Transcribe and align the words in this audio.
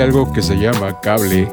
hay 0.00 0.06
algo 0.06 0.32
que 0.32 0.40
se 0.40 0.56
llama 0.56 0.98
cable. 1.02 1.46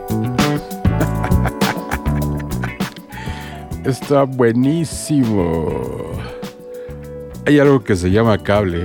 Está 3.83 4.23
buenísimo. 4.23 5.67
Hay 7.45 7.59
algo 7.59 7.83
que 7.83 7.97
se 7.97 8.09
llama 8.09 8.37
cable, 8.37 8.83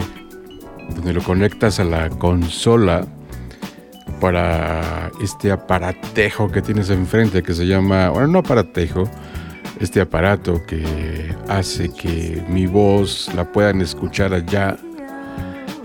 donde 0.97 1.13
lo 1.13 1.23
conectas 1.23 1.79
a 1.79 1.85
la 1.85 2.11
consola 2.11 3.07
para 4.21 5.13
este 5.23 5.53
aparatejo 5.53 6.51
que 6.51 6.61
tienes 6.61 6.91
enfrente, 6.91 7.45
que 7.45 7.55
se 7.55 7.65
llama, 7.65 8.11
bueno, 8.11 8.27
no 8.27 8.41
aparatejo, 8.41 9.05
este 9.79 10.01
aparato 10.01 10.61
que 10.67 11.37
hace 11.49 11.93
que 11.93 12.43
mi 12.49 12.67
voz 12.67 13.31
la 13.37 13.45
puedan 13.45 13.81
escuchar 13.81 14.35
allá. 14.35 14.77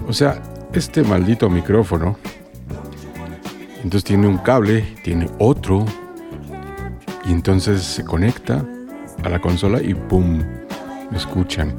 O 0.08 0.14
sea, 0.14 0.42
este 0.74 1.04
maldito 1.04 1.48
micrófono 1.48 2.18
entonces 3.88 4.04
tiene 4.04 4.28
un 4.28 4.40
cable, 4.40 4.82
tiene 5.02 5.30
otro, 5.40 5.86
y 7.26 7.32
entonces 7.32 7.82
se 7.84 8.04
conecta 8.04 8.66
a 9.24 9.30
la 9.30 9.40
consola 9.40 9.82
y 9.82 9.94
¡pum! 9.94 10.44
Me 11.10 11.18
escuchan. 11.18 11.74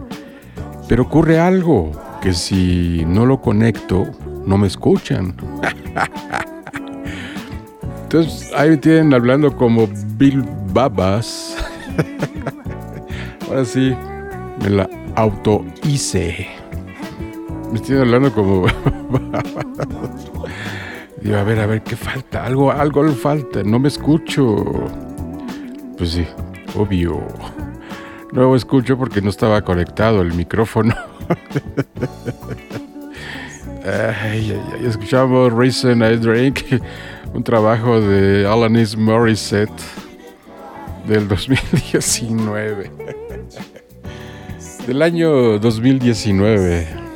Pero 0.88 1.02
ocurre 1.02 1.38
algo, 1.38 1.92
que 2.22 2.32
si 2.32 3.04
no 3.06 3.26
lo 3.26 3.42
conecto, 3.42 4.06
no 4.46 4.56
me 4.56 4.68
escuchan. 4.68 5.34
Entonces 8.04 8.54
ahí 8.56 8.70
me 8.70 8.78
tienen 8.78 9.12
hablando 9.12 9.54
como 9.54 9.86
Bill 10.16 10.42
Babas. 10.72 11.58
Ahora 13.48 13.66
sí, 13.66 13.94
me 14.62 14.70
la 14.70 14.88
auto 15.14 15.62
hice. 15.84 16.46
Me 17.70 17.76
estoy 17.76 17.98
hablando 17.98 18.32
como. 18.32 18.64
Digo, 21.22 21.36
a 21.36 21.42
ver, 21.42 21.58
a 21.60 21.66
ver, 21.66 21.82
¿qué 21.82 21.96
falta? 21.96 22.44
Algo, 22.44 22.70
algo 22.70 23.08
falta, 23.12 23.62
no 23.64 23.78
me 23.78 23.88
escucho. 23.88 24.64
Pues 25.96 26.10
sí, 26.10 26.26
obvio. 26.76 27.26
No 28.32 28.50
me 28.50 28.56
escucho 28.56 28.96
porque 28.96 29.20
no 29.20 29.30
estaba 29.30 29.62
conectado 29.62 30.22
el 30.22 30.32
micrófono. 30.34 30.94
ay, 33.84 34.52
ay, 34.52 34.62
ay, 34.74 34.86
escuchamos 34.86 35.52
Reason 35.52 36.00
I 36.02 36.16
Drink, 36.16 36.60
un 37.34 37.42
trabajo 37.42 38.00
de 38.00 38.46
Alanis 38.46 38.96
Morissette 38.96 39.82
del 41.06 41.26
2019. 41.26 42.90
Del 44.86 45.02
año 45.02 45.58
2019. 45.58 47.07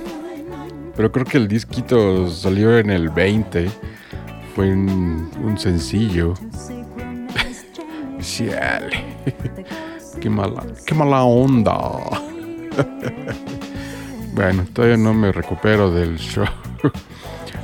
Pero 1.03 1.11
creo 1.11 1.27
que 1.27 1.39
el 1.39 1.49
disquito 1.49 2.31
salió 2.31 2.79
en 2.79 2.89
el 2.89 3.09
20. 3.09 3.69
Fue 4.55 4.71
un, 4.71 5.57
sencillo. 5.59 6.33
qué 10.21 10.31
mala, 10.31 10.65
qué 10.87 10.95
mala 10.95 11.25
onda. 11.25 11.73
bueno, 14.33 14.65
todavía 14.73 14.97
no 14.97 15.13
me 15.13 15.33
recupero 15.33 15.91
del 15.91 16.19
show. 16.19 16.47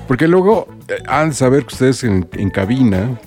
Porque 0.09 0.27
luego 0.27 0.67
eh, 0.89 1.01
han 1.07 1.33
saber 1.33 1.65
que 1.65 1.75
ustedes 1.75 2.03
en, 2.03 2.29
en 2.33 2.51
cabina 2.51 3.21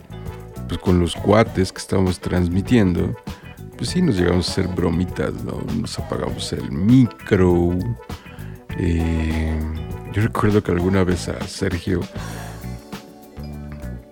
pues 0.68 0.82
con 0.82 1.00
los 1.00 1.16
cuates 1.16 1.72
que 1.72 1.80
estamos 1.80 2.20
transmitiendo, 2.20 3.16
pues 3.78 3.92
sí 3.92 4.02
nos 4.02 4.18
llegamos 4.18 4.50
a 4.50 4.52
hacer 4.52 4.68
bromitas, 4.68 5.32
¿no? 5.46 5.64
Nos 5.80 5.98
apagamos 5.98 6.52
el 6.52 6.70
micro. 6.70 7.78
Eh, 8.78 9.60
yo 10.14 10.22
recuerdo 10.22 10.64
que 10.64 10.72
alguna 10.72 11.04
vez 11.04 11.28
a 11.30 11.40
Sergio 11.48 12.02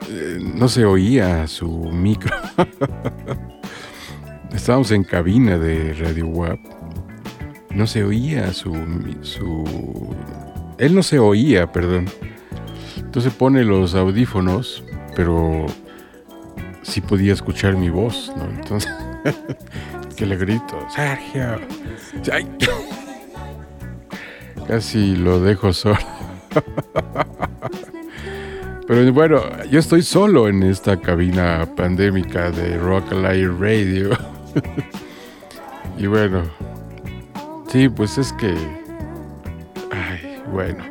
eh, 0.09 0.39
no 0.41 0.67
se 0.67 0.85
oía 0.85 1.45
su 1.47 1.69
micro. 1.69 2.35
Estábamos 4.53 4.91
en 4.91 5.03
cabina 5.03 5.57
de 5.57 5.93
Radio 5.93 6.27
WAP. 6.27 6.59
No 7.71 7.85
se 7.85 8.03
oía 8.03 8.51
su, 8.53 8.73
su... 9.21 10.15
Él 10.77 10.95
no 10.95 11.03
se 11.03 11.19
oía, 11.19 11.71
perdón. 11.71 12.09
Entonces 12.97 13.33
pone 13.33 13.63
los 13.63 13.95
audífonos, 13.95 14.83
pero 15.15 15.65
sí 16.81 17.01
podía 17.01 17.33
escuchar 17.33 17.75
mi 17.75 17.89
voz, 17.89 18.31
¿no? 18.35 18.45
Entonces, 18.45 18.91
que 20.15 20.25
le 20.25 20.35
grito, 20.35 20.79
Sergio. 20.89 21.59
Casi 24.69 25.15
lo 25.15 25.39
dejo 25.41 25.73
solo. 25.73 25.97
Pero 28.87 29.11
bueno, 29.13 29.41
yo 29.71 29.79
estoy 29.79 30.03
solo 30.03 30.47
en 30.47 30.61
esta 30.63 31.01
cabina 31.01 31.67
pandémica 31.75 32.51
de 32.51 32.77
Rock 32.77 33.11
Light 33.11 33.49
Radio. 33.59 34.11
y 35.97 36.05
bueno, 36.05 36.43
sí, 37.71 37.89
pues 37.89 38.17
es 38.19 38.31
que... 38.33 38.55
Ay, 39.91 40.41
bueno 40.51 40.83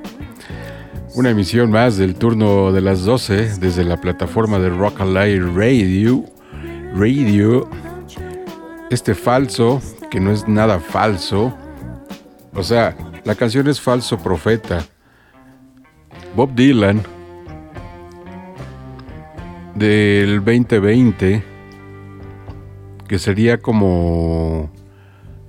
una 1.15 1.31
emisión 1.31 1.73
más 1.73 1.97
del 1.97 2.15
turno 2.15 2.71
de 2.71 2.81
las 2.81 3.05
12 3.05 3.59
desde 3.59 3.83
la 3.83 4.01
plataforma 4.01 4.61
de 4.61 4.71
Rock 4.71 5.01
Alive 5.01 5.51
Radio. 5.53 6.25
Radio. 6.95 7.69
Este 8.91 9.17
falso, 9.17 9.83
que 10.13 10.21
no 10.21 10.31
es 10.31 10.47
nada 10.47 10.79
falso. 10.79 11.53
O 12.55 12.63
sea, 12.63 12.97
la 13.25 13.35
canción 13.35 13.69
es 13.69 13.81
Falso 13.81 14.19
Profeta. 14.19 14.85
Bob 16.35 16.55
Dylan. 16.55 17.03
Del 19.75 20.45
2020. 20.45 21.43
Que 23.07 23.19
sería 23.19 23.59
como 23.59 24.71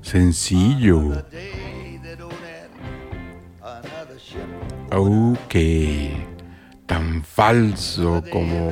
sencillo. 0.02 1.24
Ok, 4.92 5.56
tan 6.88 7.24
falso 7.24 8.24
como 8.32 8.72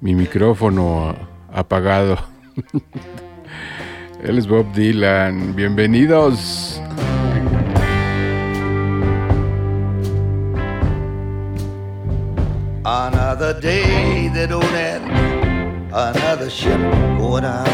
mi 0.00 0.14
micrófono 0.14 1.14
apagado. 1.50 2.18
Él 4.22 4.36
es 4.36 4.46
Bob 4.46 4.72
Dylan. 4.74 5.54
Bienvenidos. 5.54 6.77
Another 13.48 13.62
day 13.62 14.28
that 14.34 14.50
don't 14.50 14.74
end, 14.74 15.10
another 15.90 16.50
ship 16.50 16.78
going 17.16 17.46
out. 17.46 17.66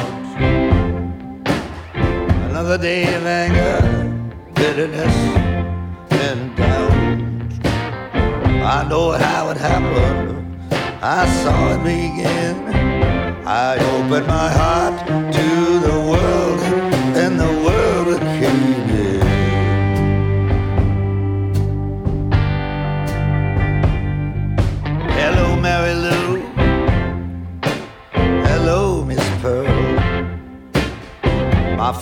Another 2.48 2.78
day 2.78 3.12
of 3.12 3.26
anger, 3.26 3.80
bitterness, 4.54 5.16
and 6.12 6.56
doubt. 6.56 6.92
I 8.62 8.86
know 8.88 9.10
how 9.18 9.50
it 9.50 9.56
happened. 9.56 10.46
I 11.02 11.26
saw 11.42 11.74
it 11.74 11.82
begin. 11.82 12.56
I 13.44 13.74
opened 13.96 14.28
my 14.28 14.48
heart 14.50 15.08
to 15.08 15.53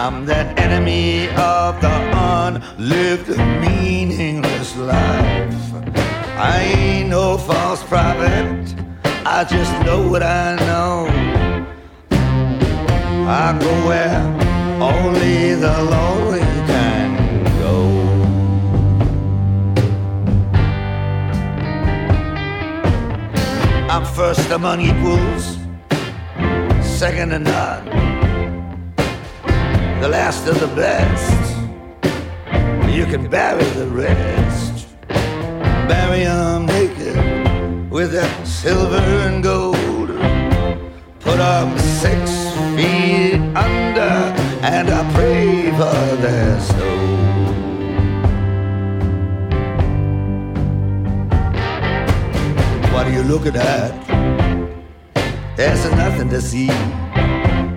I'm 0.00 0.26
that 0.26 0.56
enemy 0.60 1.28
of 1.30 1.80
the 1.80 1.90
unlived, 2.14 3.28
meaningless 3.60 4.76
life. 4.76 5.74
I 6.38 6.60
ain't 6.76 7.08
no 7.08 7.36
false 7.36 7.82
prophet, 7.82 8.76
I 9.26 9.42
just 9.42 9.72
know 9.84 10.08
what 10.08 10.22
I 10.22 10.54
know. 10.68 11.08
I 13.26 13.58
go 13.60 13.72
where 13.88 14.22
only 14.80 15.56
the 15.56 15.76
lonely 15.92 16.46
can 16.70 17.08
go. 17.58 17.74
I'm 23.90 24.04
first 24.14 24.48
among 24.50 24.80
equals, 24.80 25.58
second 26.80 27.30
to 27.30 27.40
none, 27.40 28.17
the 30.00 30.08
last 30.08 30.46
of 30.46 30.60
the 30.60 30.68
best. 30.68 31.56
You 32.88 33.04
can 33.04 33.28
bury 33.28 33.64
the 33.80 33.86
rest. 33.88 34.86
Bury 35.08 36.24
them 36.24 36.66
naked 36.66 37.90
with 37.90 38.12
that 38.12 38.46
silver 38.46 39.02
and 39.26 39.42
gold. 39.42 40.08
Put 41.18 41.38
them 41.38 41.76
six 41.78 42.30
feet 42.76 43.40
under, 43.56 44.14
and 44.62 44.88
I 44.88 45.12
pray 45.14 45.70
for 45.72 46.16
their 46.22 46.60
soul. 46.60 46.98
What 52.92 53.06
are 53.06 53.12
you 53.12 53.24
looking 53.24 53.56
at? 53.56 53.92
There's 55.56 55.84
nothing 55.90 56.28
to 56.30 56.40
see, 56.40 56.70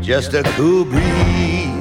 just 0.01 0.35
a 0.35 0.43
cool 0.55 0.85
breeze 0.85 1.80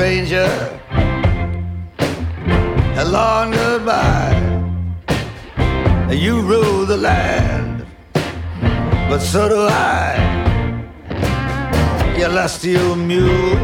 stranger. 0.00 0.50
A 2.96 3.04
long 3.04 3.50
goodbye. 3.50 4.40
You 6.10 6.40
rule 6.40 6.86
the 6.86 6.96
land, 6.96 7.84
but 9.10 9.18
so 9.18 9.46
do 9.50 9.60
I. 9.68 10.06
You 12.16 12.28
lusty 12.28 12.78
old 12.78 12.98
mule, 13.10 13.60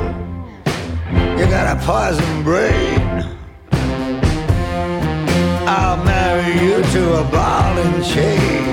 you 1.38 1.44
got 1.56 1.66
a 1.74 1.76
poison 1.90 2.34
brain. 2.42 3.00
I'll 5.76 6.00
marry 6.04 6.52
you 6.64 6.76
to 6.94 7.02
a 7.22 7.24
ball 7.34 7.72
and 7.84 8.04
chain. 8.12 8.66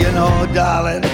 You 0.00 0.08
know, 0.12 0.46
darling 0.54 1.13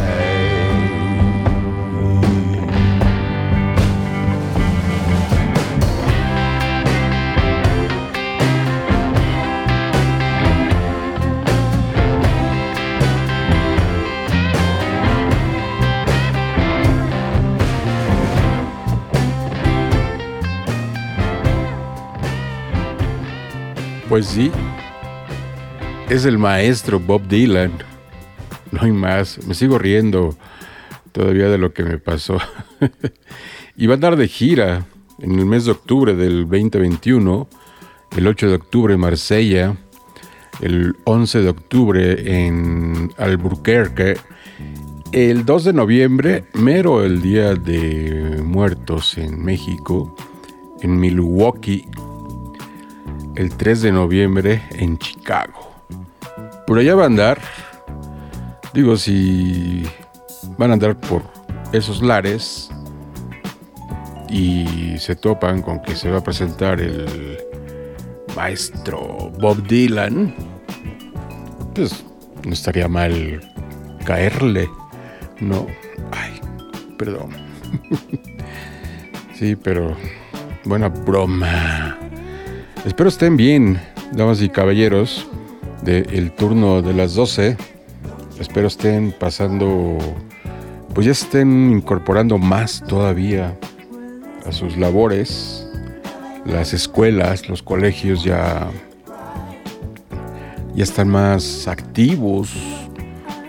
Pues 24.11 24.25
sí, 24.25 24.51
es 26.09 26.25
el 26.25 26.37
maestro 26.37 26.99
Bob 26.99 27.25
Dylan. 27.29 27.71
No 28.73 28.81
hay 28.81 28.91
más. 28.91 29.39
Me 29.47 29.53
sigo 29.53 29.77
riendo 29.77 30.35
todavía 31.13 31.47
de 31.47 31.57
lo 31.57 31.73
que 31.73 31.83
me 31.85 31.97
pasó. 31.97 32.37
y 33.77 33.87
va 33.87 33.93
a 33.93 33.95
andar 33.95 34.17
de 34.17 34.27
gira 34.27 34.85
en 35.21 35.39
el 35.39 35.45
mes 35.45 35.63
de 35.63 35.71
octubre 35.71 36.13
del 36.13 36.41
2021. 36.41 37.47
El 38.17 38.27
8 38.27 38.49
de 38.49 38.55
octubre 38.55 38.95
en 38.95 38.99
Marsella. 38.99 39.77
El 40.59 40.93
11 41.05 41.39
de 41.43 41.49
octubre 41.49 42.45
en 42.45 43.13
Albuquerque. 43.17 44.17
El 45.13 45.45
2 45.45 45.63
de 45.63 45.71
noviembre, 45.71 46.43
mero 46.55 47.05
el 47.05 47.21
Día 47.21 47.53
de 47.53 48.41
Muertos 48.43 49.17
en 49.17 49.41
México, 49.41 50.17
en 50.81 50.99
Milwaukee, 50.99 51.85
el 53.35 53.55
3 53.55 53.81
de 53.81 53.91
noviembre 53.91 54.61
en 54.71 54.97
Chicago. 54.97 55.71
Por 56.67 56.79
allá 56.79 56.95
va 56.95 57.03
a 57.03 57.07
andar, 57.07 57.39
digo, 58.73 58.97
si 58.97 59.83
van 60.57 60.71
a 60.71 60.73
andar 60.73 60.99
por 60.99 61.23
esos 61.71 62.01
lares 62.01 62.69
y 64.29 64.97
se 64.97 65.15
topan 65.15 65.61
con 65.61 65.81
que 65.81 65.95
se 65.95 66.09
va 66.09 66.19
a 66.19 66.23
presentar 66.23 66.79
el 66.79 67.37
maestro 68.35 69.31
Bob 69.39 69.61
Dylan, 69.67 70.33
pues 71.75 72.05
no 72.45 72.53
estaría 72.53 72.87
mal 72.87 73.41
caerle, 74.05 74.69
no, 75.39 75.67
ay, 76.11 76.39
perdón. 76.97 77.31
sí, 79.33 79.55
pero 79.55 79.95
buena 80.65 80.87
broma. 80.89 82.00
Espero 82.83 83.09
estén 83.09 83.37
bien, 83.37 83.79
damas 84.11 84.41
y 84.41 84.49
caballeros, 84.49 85.27
del 85.83 86.31
turno 86.31 86.81
de 86.81 86.95
las 86.95 87.13
12. 87.13 87.55
Espero 88.39 88.67
estén 88.67 89.13
pasando, 89.19 89.99
pues 90.95 91.05
ya 91.05 91.11
estén 91.11 91.73
incorporando 91.73 92.39
más 92.39 92.83
todavía 92.87 93.55
a 94.47 94.51
sus 94.51 94.77
labores. 94.77 95.69
Las 96.43 96.73
escuelas, 96.73 97.47
los 97.47 97.61
colegios 97.61 98.23
ya, 98.23 98.67
ya 100.73 100.83
están 100.83 101.07
más 101.07 101.67
activos. 101.67 102.51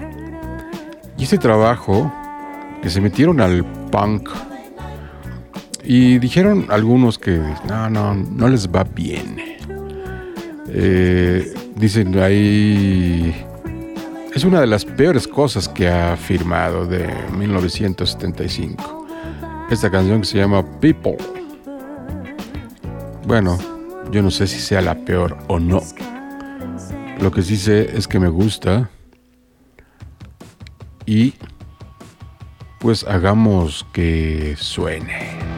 Y 1.19 1.25
ese 1.25 1.39
trabajo 1.39 2.13
que 2.83 2.91
se 2.91 3.01
metieron 3.01 3.41
al 3.41 3.65
punk 3.91 4.29
y 5.85 6.19
dijeron 6.19 6.67
algunos 6.69 7.19
que 7.19 7.41
no, 7.69 7.91
no, 7.91 8.15
no 8.15 8.49
les 8.49 8.69
va 8.69 8.85
bien. 8.85 9.37
Eh, 10.69 11.53
dicen 11.77 12.19
ahí 12.19 13.35
es 14.35 14.45
una 14.45 14.61
de 14.61 14.67
las 14.67 14.87
peores 14.87 15.29
cosas 15.29 15.69
que 15.69 15.89
ha 15.89 16.17
firmado 16.17 16.87
de 16.87 17.13
1975. 17.37 19.07
Esta 19.71 19.91
canción 19.91 20.21
que 20.21 20.27
se 20.27 20.39
llama 20.39 20.65
People. 20.81 21.19
Bueno, 23.27 23.59
yo 24.11 24.23
no 24.23 24.31
sé 24.31 24.47
si 24.47 24.59
sea 24.59 24.81
la 24.81 24.95
peor 24.95 25.37
o 25.49 25.61
no. 25.61 25.83
Lo 27.23 27.31
que 27.31 27.43
sí 27.43 27.57
sé 27.57 27.97
es 27.97 28.09
que 28.09 28.19
me 28.19 28.27
gusta. 28.27 28.91
Y 31.07 31.35
pues 32.81 33.05
hagamos 33.05 33.87
que 33.93 34.57
suene. 34.59 35.52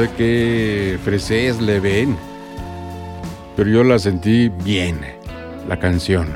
Sé 0.00 0.10
qué 0.16 0.98
freses 1.04 1.60
le 1.60 1.78
ven, 1.78 2.16
pero 3.56 3.68
yo 3.68 3.84
la 3.84 3.98
sentí 3.98 4.48
bien, 4.48 5.00
la 5.68 5.78
canción. 5.78 6.28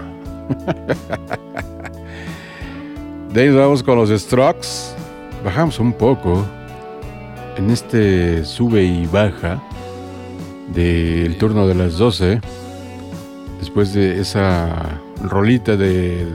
de 3.33 3.41
ahí 3.41 3.51
vamos 3.51 3.83
con 3.83 3.97
los 3.97 4.11
Strokes. 4.11 4.69
Bajamos 5.43 5.79
un 5.79 5.95
poco 5.95 6.45
en 7.57 7.71
este 7.71 8.45
sube 8.45 8.83
y 8.83 9.07
baja 9.07 9.63
del 10.75 11.39
turno 11.39 11.67
de 11.67 11.75
las 11.75 11.97
12. 11.97 12.41
Después 13.61 13.95
de 13.95 14.21
esa 14.21 15.01
rolita 15.23 15.77
de 15.77 16.27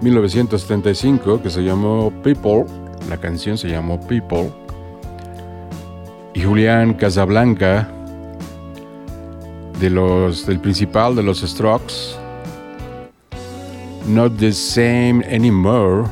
1975 0.00 1.42
que 1.42 1.50
se 1.50 1.62
llamó 1.62 2.12
People, 2.22 2.66
la 3.08 3.16
canción 3.16 3.58
se 3.58 3.68
llamó 3.68 3.98
People, 4.06 4.52
y 6.38 6.42
Julián 6.44 6.94
Casablanca 6.94 7.88
de 9.80 9.90
los, 9.90 10.46
del 10.46 10.60
principal 10.60 11.16
de 11.16 11.24
los 11.24 11.40
Strokes, 11.40 12.16
Not 14.06 14.36
the 14.36 14.52
Same 14.52 15.24
Anymore, 15.32 16.04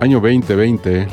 año 0.00 0.20
2020. 0.20 1.06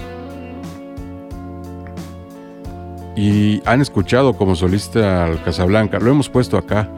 Y 3.18 3.62
han 3.66 3.82
escuchado 3.82 4.38
como 4.38 4.56
solista 4.56 5.26
al 5.26 5.44
Casablanca, 5.44 6.00
lo 6.00 6.12
hemos 6.12 6.30
puesto 6.30 6.58
acá. 6.58 6.90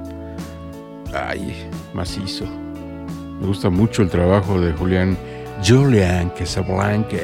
Ay, 1.11 1.67
macizo. 1.91 2.45
Me 3.39 3.47
gusta 3.47 3.71
mucho 3.71 4.03
el 4.03 4.09
trabajo 4.09 4.61
de 4.61 4.73
Julián 4.73 5.17
Julián 5.67 6.31
Casablanca. 6.37 7.17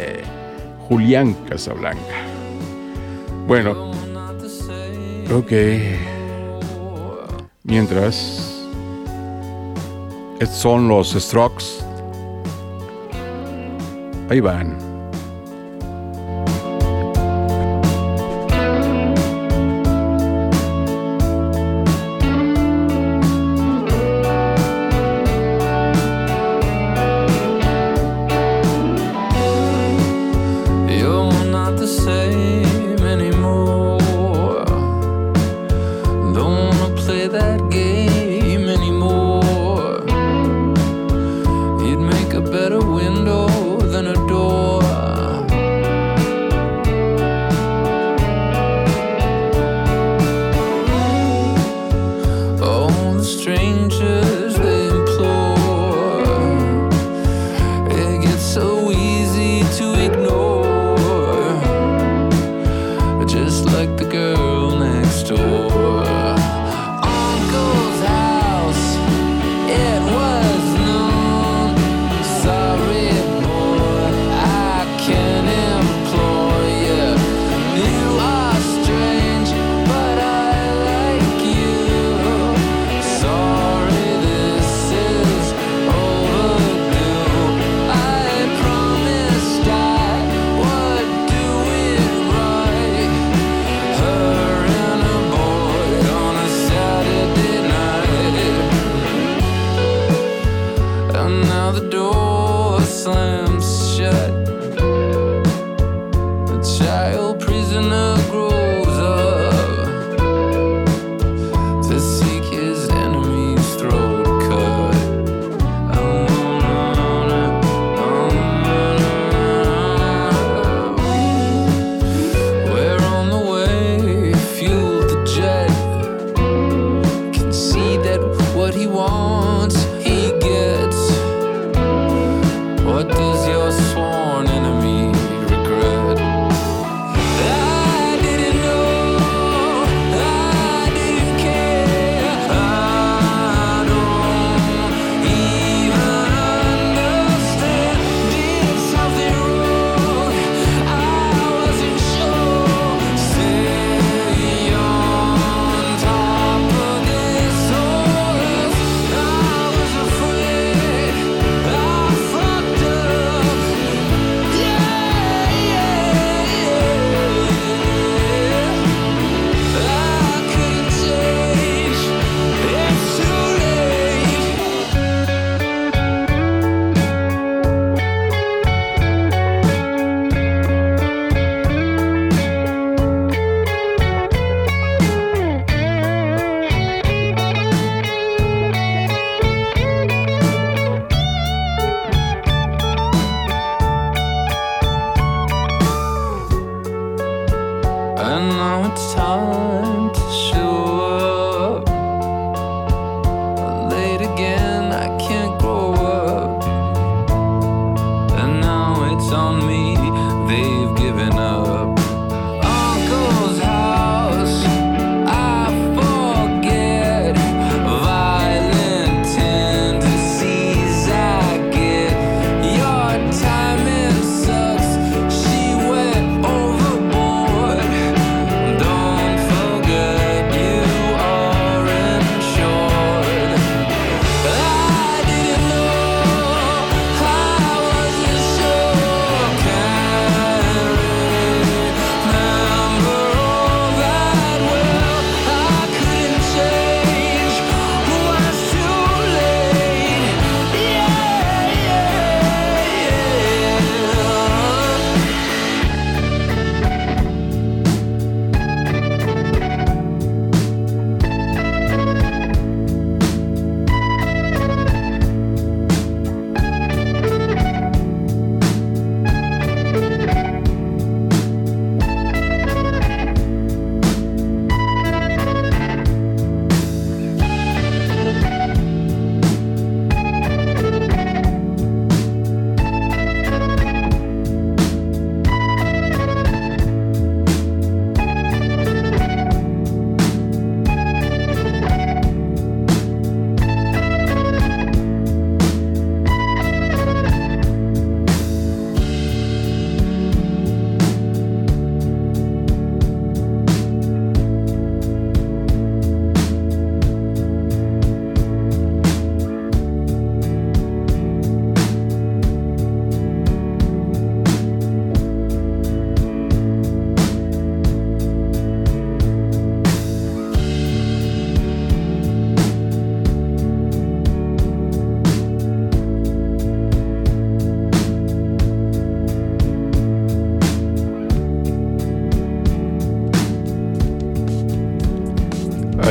Julián 0.89 1.35
Casablanca. 1.47 2.26
Bueno, 3.47 3.91
ok. 5.33 5.51
Mientras, 7.63 8.67
estos 10.39 10.57
son 10.57 10.89
los 10.89 11.11
Strokes. 11.13 11.65
Ahí 14.29 14.41
van. 14.41 14.86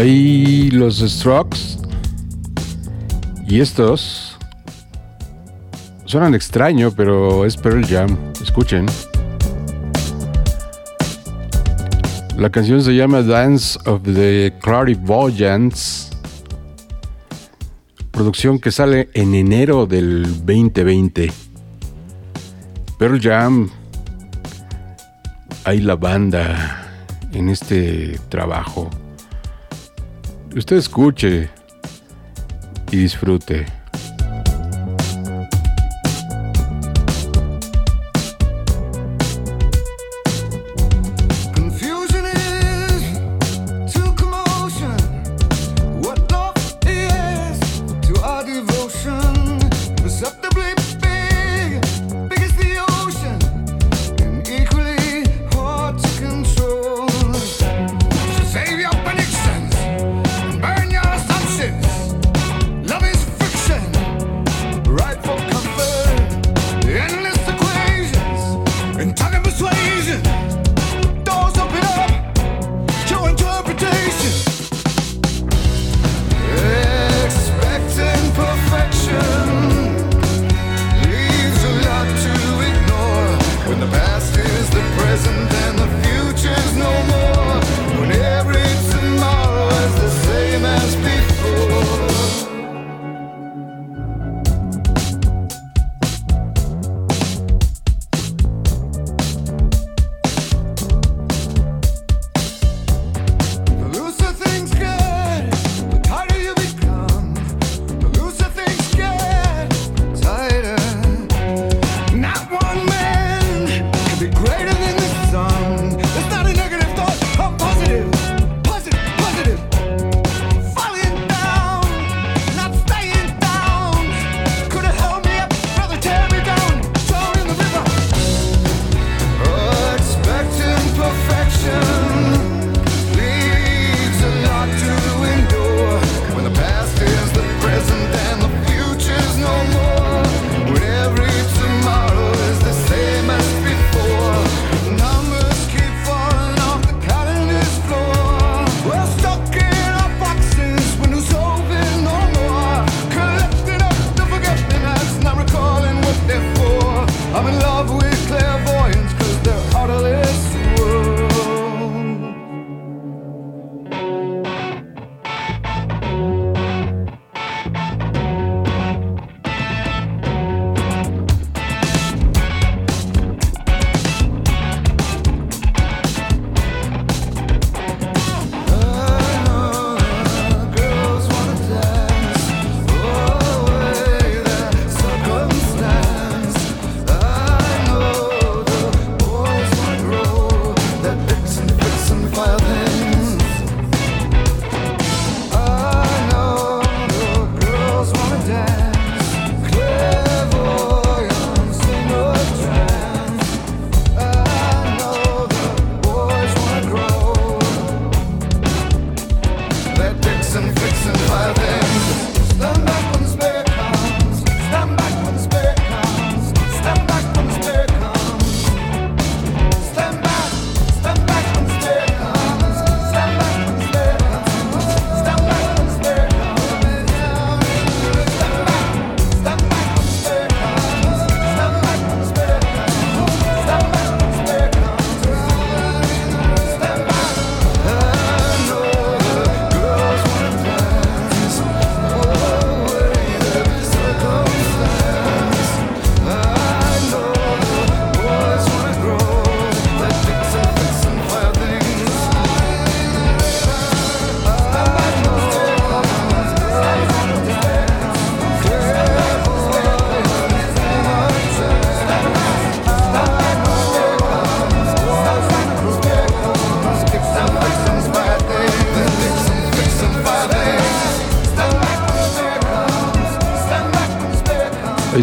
Los 0.07 0.99
Strokes 0.99 1.79
y 3.49 3.61
estos 3.61 4.39
suenan 6.05 6.33
extraño, 6.33 6.93
pero 6.93 7.45
es 7.45 7.57
Pearl 7.57 7.85
Jam. 7.85 8.17
Escuchen. 8.41 8.87
La 12.39 12.51
canción 12.51 12.85
se 12.85 12.95
llama 12.95 13.23
Dance 13.23 13.81
of 13.87 14.03
the 14.05 14.55
Clairvoyants. 14.63 16.11
Producción 18.13 18.61
que 18.61 18.71
sale 18.71 19.09
en 19.13 19.35
enero 19.35 19.87
del 19.87 20.23
2020. 20.47 21.33
Pearl 22.97 23.21
Jam. 23.21 23.69
Hay 25.65 25.81
la 25.81 25.97
banda 25.97 26.87
en 27.33 27.49
este 27.49 28.21
trabajo. 28.29 28.89
Usted 30.57 30.77
escuche 30.77 31.51
y 32.91 32.97
disfrute. 32.97 33.76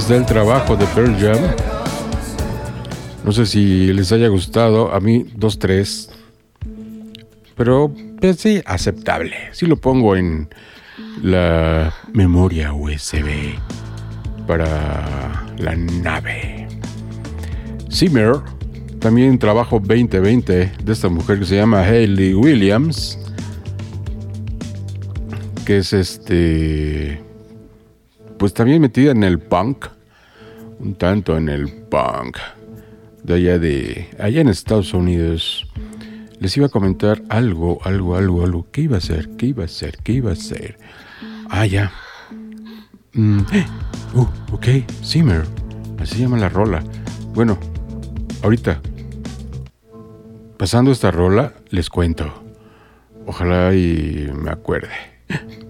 del 0.07 0.25
trabajo 0.25 0.75
de 0.75 0.85
Pearl 0.87 1.15
Jam. 1.17 1.37
No 3.23 3.31
sé 3.31 3.45
si 3.45 3.93
les 3.93 4.11
haya 4.11 4.27
gustado, 4.27 4.93
a 4.93 4.99
mí 4.99 5.25
dos, 5.35 5.59
tres. 5.59 6.09
Pero 7.55 7.93
pues, 8.19 8.37
sí, 8.37 8.61
aceptable. 8.65 9.35
Sí 9.53 9.65
lo 9.65 9.77
pongo 9.77 10.15
en 10.15 10.49
la 11.21 11.93
memoria 12.11 12.73
USB 12.73 13.55
para 14.45 15.45
la 15.57 15.75
nave. 15.75 16.67
Simmer, 17.87 18.35
también 18.99 19.39
trabajo 19.39 19.79
2020 19.79 20.71
de 20.83 20.91
esta 20.91 21.07
mujer 21.07 21.39
que 21.39 21.45
se 21.45 21.55
llama 21.55 21.81
Hayley 21.81 22.33
Williams, 22.33 23.17
que 25.65 25.77
es 25.77 25.93
este 25.93 27.21
pues 28.43 28.53
también 28.53 28.81
metida 28.81 29.11
en 29.11 29.23
el 29.23 29.39
punk, 29.39 29.85
un 30.79 30.95
tanto 30.95 31.37
en 31.37 31.47
el 31.47 31.71
punk, 31.71 32.35
de 33.23 33.35
allá 33.35 33.57
de, 33.57 34.09
allá 34.19 34.41
en 34.41 34.49
Estados 34.49 34.93
Unidos. 34.93 35.65
Les 36.39 36.57
iba 36.57 36.65
a 36.65 36.69
comentar 36.69 37.21
algo, 37.29 37.79
algo, 37.85 38.17
algo, 38.17 38.43
algo. 38.43 38.67
¿Qué 38.69 38.81
iba 38.81 38.97
a 38.97 38.99
ser? 38.99 39.29
¿Qué 39.37 39.45
iba 39.45 39.63
a 39.63 39.69
ser? 39.69 39.95
¿Qué 40.03 40.11
iba 40.11 40.33
a 40.33 40.35
ser? 40.35 40.77
Ah, 41.49 41.65
ya. 41.65 41.93
Mm, 43.13 43.39
eh, 43.53 43.65
uh, 44.13 44.27
ok, 44.51 44.67
Zimmer. 45.01 45.45
Así 45.99 46.19
llama 46.19 46.37
la 46.37 46.49
rola. 46.49 46.83
Bueno, 47.33 47.57
ahorita, 48.41 48.81
pasando 50.57 50.91
esta 50.91 51.11
rola, 51.11 51.53
les 51.69 51.89
cuento. 51.89 52.43
Ojalá 53.25 53.73
y 53.73 54.29
me 54.35 54.51
acuerde. 54.51 54.89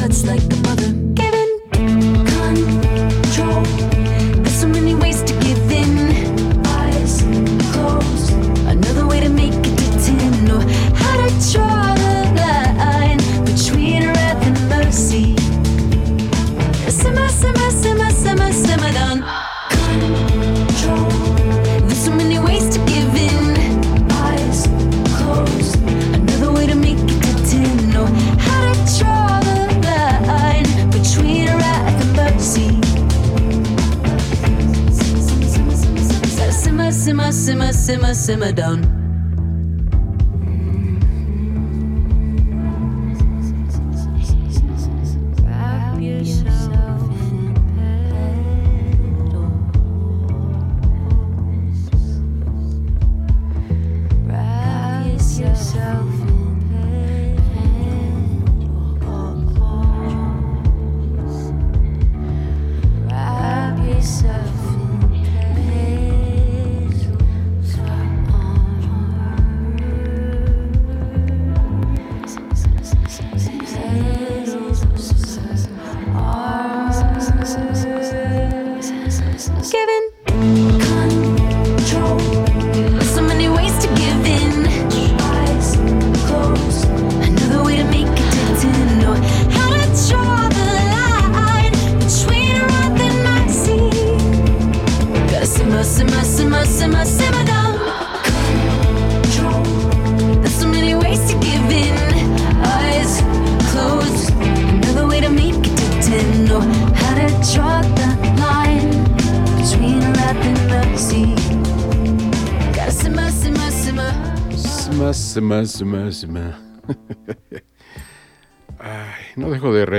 cuts 0.00 0.24
like 0.24 0.59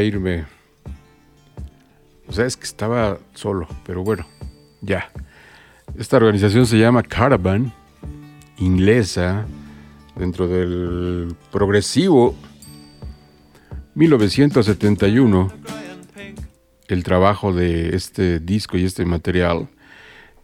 irme. 0.01 0.45
O 2.27 2.33
sea, 2.33 2.45
es 2.45 2.55
que 2.55 2.63
estaba 2.63 3.19
solo, 3.33 3.67
pero 3.85 4.03
bueno, 4.03 4.25
ya. 4.81 5.11
Esta 5.97 6.15
organización 6.15 6.65
se 6.65 6.79
llama 6.79 7.03
Caravan, 7.03 7.73
inglesa, 8.57 9.45
dentro 10.15 10.47
del 10.47 11.35
progresivo 11.51 12.35
1971. 13.95 15.51
El 16.87 17.03
trabajo 17.03 17.51
de 17.53 17.95
este 17.95 18.39
disco 18.39 18.77
y 18.77 18.85
este 18.85 19.05
material 19.05 19.67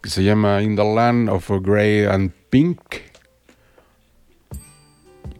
que 0.02 0.10
se 0.10 0.22
llama 0.22 0.62
In 0.62 0.76
the 0.76 0.84
Land 0.84 1.30
of 1.30 1.50
Grey 1.62 2.04
and 2.04 2.32
Pink. 2.50 2.80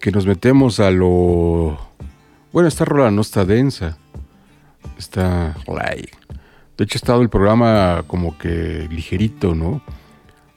Que 0.01 0.11
nos 0.13 0.27
metemos 0.27 0.81
a 0.81 0.91
lo. 0.91 1.79
Bueno, 2.53 2.69
esta 2.69 2.87
rola 2.87 3.11
no 3.11 3.21
está 3.21 3.45
densa 3.45 3.99
está 4.99 5.55
de 5.67 6.85
hecho 6.85 6.97
ha 6.97 7.01
estado 7.01 7.23
el 7.23 7.29
programa 7.29 8.05
como 8.07 8.37
que 8.39 8.89
ligerito 8.91 9.55
no 9.55 9.83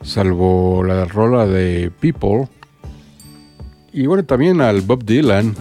salvo 0.01 0.83
la 0.83 1.05
rola 1.05 1.45
de 1.45 1.91
People 1.99 2.47
y 3.91 4.07
bueno 4.07 4.23
también 4.25 4.61
al 4.61 4.81
Bob 4.81 5.03
Dylan 5.03 5.55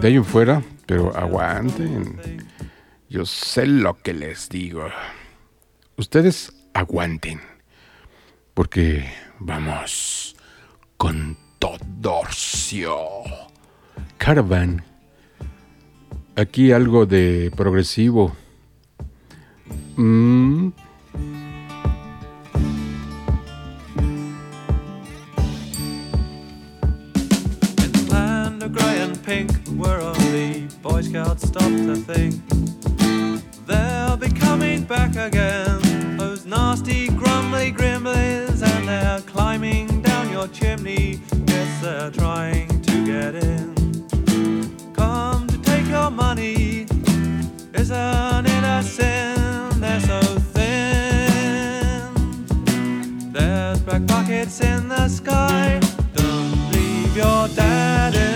de 0.00 0.08
ahí 0.08 0.16
en 0.16 0.24
fuera, 0.24 0.62
pero 0.86 1.16
aguanten. 1.16 2.42
Yo 3.08 3.24
sé 3.24 3.66
lo 3.66 3.94
que 4.02 4.12
les 4.12 4.48
digo. 4.48 4.86
Ustedes 5.96 6.52
aguanten. 6.74 7.40
Porque 8.54 9.08
vamos 9.38 10.36
con 10.96 11.38
Todorcio. 11.58 12.98
Caravan. 14.18 14.84
Aquí 16.36 16.72
algo 16.72 17.06
de 17.06 17.52
progresivo. 17.56 18.32
Mm, 19.96 20.72
pink 29.24 29.50
where 29.78 30.00
only 30.00 30.68
Boy 30.82 31.02
sin? 48.84 49.80
They're 49.80 50.00
so 50.00 50.20
thin. 50.54 52.12
There's 53.32 53.80
black 53.80 54.06
pockets 54.06 54.60
in 54.60 54.88
the 54.88 55.08
sky. 55.08 55.80
Don't 56.14 56.72
leave 56.72 57.16
your 57.16 57.48
dad 57.48 58.14
in 58.14 58.33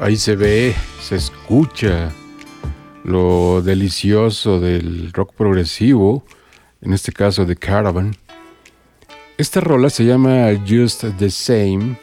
Ahí 0.00 0.16
se 0.16 0.34
ve, 0.34 0.74
se 1.02 1.16
escucha 1.16 2.10
lo 3.04 3.60
delicioso 3.60 4.58
del 4.58 5.12
rock 5.12 5.34
progresivo, 5.34 6.24
en 6.80 6.94
este 6.94 7.12
caso 7.12 7.44
de 7.44 7.54
Caravan. 7.54 8.16
Esta 9.36 9.60
rola 9.60 9.90
se 9.90 10.06
llama 10.06 10.46
Just 10.66 11.04
the 11.18 11.28
Same, 11.28 11.98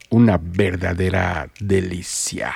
una 0.09 0.37
verdadera 0.37 1.49
delicia. 1.59 2.53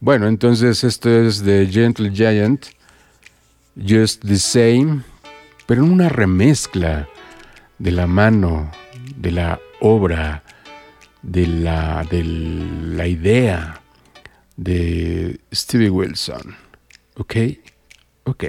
Bueno, 0.00 0.28
entonces 0.28 0.84
esto 0.84 1.10
es 1.10 1.42
de 1.44 1.66
Gentle 1.66 2.10
Giant, 2.12 2.66
Just 3.76 4.24
the 4.24 4.36
Same, 4.36 5.02
pero 5.66 5.82
en 5.82 5.90
una 5.90 6.08
remezcla 6.08 7.08
de 7.78 7.90
la 7.90 8.06
mano, 8.06 8.70
de 9.16 9.30
la 9.32 9.60
obra, 9.80 10.42
de 11.22 11.46
la, 11.46 12.06
de 12.10 12.22
la 12.22 13.06
idea 13.06 13.80
de 14.56 15.40
Stevie 15.52 15.90
Wilson. 15.90 16.54
¿Ok? 17.16 17.36
Ok. 18.24 18.44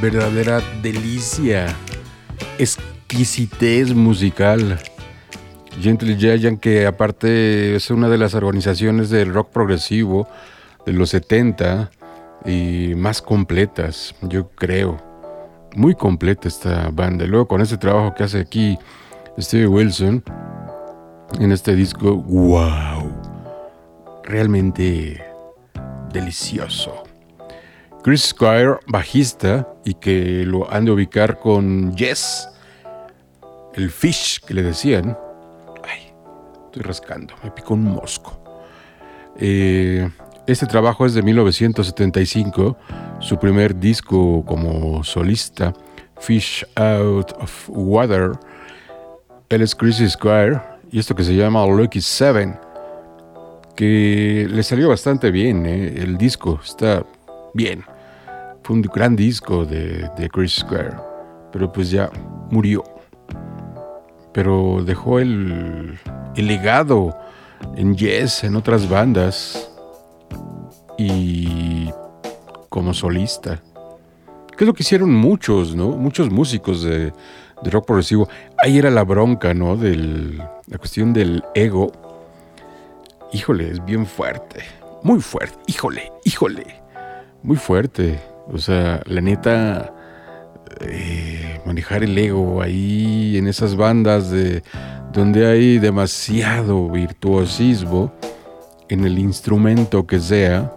Verdadera 0.00 0.62
delicia, 0.82 1.66
exquisitez 2.58 3.94
musical. 3.94 4.78
Gentle 5.80 6.16
Giant, 6.16 6.60
que 6.60 6.86
aparte 6.86 7.76
es 7.76 7.90
una 7.90 8.08
de 8.08 8.18
las 8.18 8.34
organizaciones 8.34 9.10
del 9.10 9.32
rock 9.32 9.50
progresivo 9.50 10.28
de 10.86 10.92
los 10.92 11.10
70 11.10 11.90
y 12.44 12.94
más 12.96 13.22
completas, 13.22 14.14
yo 14.22 14.50
creo. 14.50 14.98
Muy 15.76 15.94
completa 15.94 16.48
esta 16.48 16.90
banda. 16.90 17.26
luego 17.26 17.46
con 17.46 17.60
este 17.60 17.76
trabajo 17.76 18.14
que 18.14 18.24
hace 18.24 18.40
aquí 18.40 18.78
Steve 19.38 19.66
Wilson 19.66 20.22
en 21.38 21.52
este 21.52 21.74
disco, 21.74 22.16
wow, 22.16 23.12
realmente 24.24 25.22
delicioso. 26.12 27.04
Chris 28.02 28.22
Squire, 28.22 28.78
bajista, 28.86 29.68
y 29.88 29.94
que 29.94 30.44
lo 30.44 30.70
han 30.70 30.84
de 30.84 30.90
ubicar 30.90 31.38
con 31.38 31.96
Jess, 31.96 32.46
el 33.74 33.90
fish 33.90 34.38
que 34.44 34.52
le 34.52 34.62
decían. 34.62 35.16
Ay, 35.82 36.12
estoy 36.66 36.82
rascando, 36.82 37.34
me 37.42 37.50
picó 37.50 37.72
un 37.72 37.84
mosco. 37.84 38.38
Eh, 39.38 40.06
este 40.46 40.66
trabajo 40.66 41.06
es 41.06 41.14
de 41.14 41.22
1975, 41.22 42.76
su 43.20 43.38
primer 43.38 43.76
disco 43.76 44.44
como 44.44 45.02
solista, 45.04 45.72
Fish 46.18 46.66
Out 46.74 47.32
of 47.40 47.70
Water. 47.70 48.32
Él 49.48 49.62
es 49.62 49.74
Chris 49.74 50.02
Squire 50.06 50.60
y 50.92 50.98
esto 50.98 51.14
que 51.14 51.24
se 51.24 51.34
llama 51.34 51.66
Lucky 51.66 52.02
Seven, 52.02 52.58
que 53.74 54.46
le 54.50 54.62
salió 54.62 54.90
bastante 54.90 55.30
bien. 55.30 55.64
Eh, 55.64 55.94
el 56.02 56.18
disco 56.18 56.60
está 56.62 57.06
bien 57.54 57.84
un 58.72 58.82
gran 58.82 59.16
disco 59.16 59.64
de, 59.64 60.10
Chris 60.32 60.56
Square, 60.56 60.96
pero 61.52 61.72
pues 61.72 61.90
ya 61.90 62.10
murió. 62.50 62.84
Pero 64.32 64.82
dejó 64.84 65.18
el, 65.18 65.98
el 66.36 66.46
legado 66.46 67.16
en 67.76 67.96
Yes, 67.96 68.44
en 68.44 68.56
otras 68.56 68.88
bandas 68.88 69.70
y 70.96 71.90
como 72.68 72.92
solista. 72.92 73.60
Que 74.56 74.64
es 74.64 74.66
lo 74.66 74.74
que 74.74 74.82
hicieron 74.82 75.12
muchos, 75.14 75.74
¿no? 75.74 75.90
Muchos 75.90 76.30
músicos 76.30 76.82
de, 76.82 77.12
de 77.62 77.70
rock 77.70 77.86
progresivo. 77.86 78.28
Ahí 78.62 78.78
era 78.78 78.90
la 78.90 79.04
bronca, 79.04 79.54
¿no? 79.54 79.76
Del, 79.76 80.36
la 80.36 80.78
cuestión 80.78 81.12
del 81.12 81.44
ego. 81.54 81.92
Híjole, 83.32 83.70
es 83.70 83.84
bien 83.84 84.06
fuerte. 84.06 84.62
Muy 85.02 85.20
fuerte. 85.20 85.56
Híjole, 85.66 86.12
híjole. 86.24 86.82
Muy 87.42 87.56
fuerte. 87.56 88.18
O 88.52 88.58
sea, 88.58 89.02
la 89.06 89.20
neta, 89.20 89.94
eh, 90.80 91.60
manejar 91.66 92.02
el 92.02 92.16
ego 92.16 92.62
ahí 92.62 93.36
en 93.36 93.46
esas 93.46 93.76
bandas 93.76 94.30
de 94.30 94.62
donde 95.12 95.46
hay 95.46 95.78
demasiado 95.78 96.88
virtuosismo 96.88 98.12
en 98.88 99.04
el 99.04 99.18
instrumento 99.18 100.06
que 100.06 100.20
sea. 100.20 100.74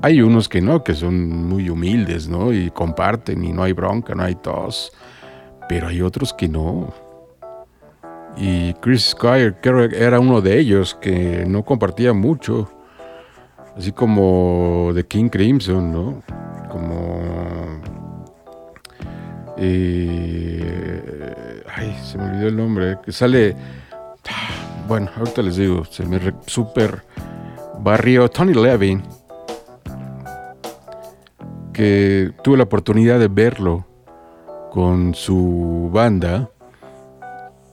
Hay 0.00 0.20
unos 0.20 0.48
que 0.48 0.60
no, 0.60 0.82
que 0.82 0.94
son 0.94 1.48
muy 1.48 1.70
humildes, 1.70 2.28
¿no? 2.28 2.52
Y 2.52 2.70
comparten 2.70 3.44
y 3.44 3.52
no 3.52 3.62
hay 3.62 3.72
bronca, 3.72 4.14
no 4.14 4.24
hay 4.24 4.34
tos. 4.34 4.92
Pero 5.68 5.88
hay 5.88 6.02
otros 6.02 6.32
que 6.32 6.48
no. 6.48 6.92
Y 8.36 8.74
Chris 8.74 9.10
Squire 9.10 9.54
era 9.94 10.18
uno 10.18 10.40
de 10.40 10.58
ellos 10.58 10.96
que 11.00 11.44
no 11.46 11.64
compartía 11.64 12.12
mucho. 12.12 12.68
Así 13.76 13.92
como 13.92 14.92
de 14.94 15.06
King 15.06 15.28
Crimson, 15.28 15.92
¿no? 15.92 16.22
Como... 16.70 17.20
Eh, 19.56 21.62
ay, 21.74 21.96
se 22.02 22.18
me 22.18 22.24
olvidó 22.24 22.48
el 22.48 22.56
nombre. 22.56 22.98
Que 23.04 23.12
sale... 23.12 23.56
Bueno, 24.88 25.10
ahorita 25.16 25.42
les 25.42 25.56
digo, 25.56 25.84
se 25.84 26.04
me 26.04 26.20
super 26.46 27.02
barrio 27.80 28.28
Tony 28.28 28.54
Levin. 28.54 29.02
Que 31.72 32.32
tuve 32.42 32.58
la 32.58 32.64
oportunidad 32.64 33.18
de 33.18 33.28
verlo 33.28 33.86
con 34.70 35.14
su 35.14 35.90
banda 35.92 36.50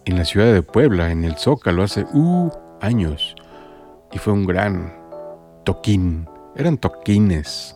en 0.05 0.17
la 0.17 0.25
ciudad 0.25 0.53
de 0.53 0.61
Puebla, 0.61 1.11
en 1.11 1.23
el 1.23 1.37
Zócalo, 1.37 1.83
hace 1.83 2.05
uh, 2.13 2.49
años. 2.81 3.35
Y 4.11 4.17
fue 4.17 4.33
un 4.33 4.45
gran, 4.45 4.93
toquín, 5.69 6.27
eran 6.55 6.79
toquines. 6.79 7.75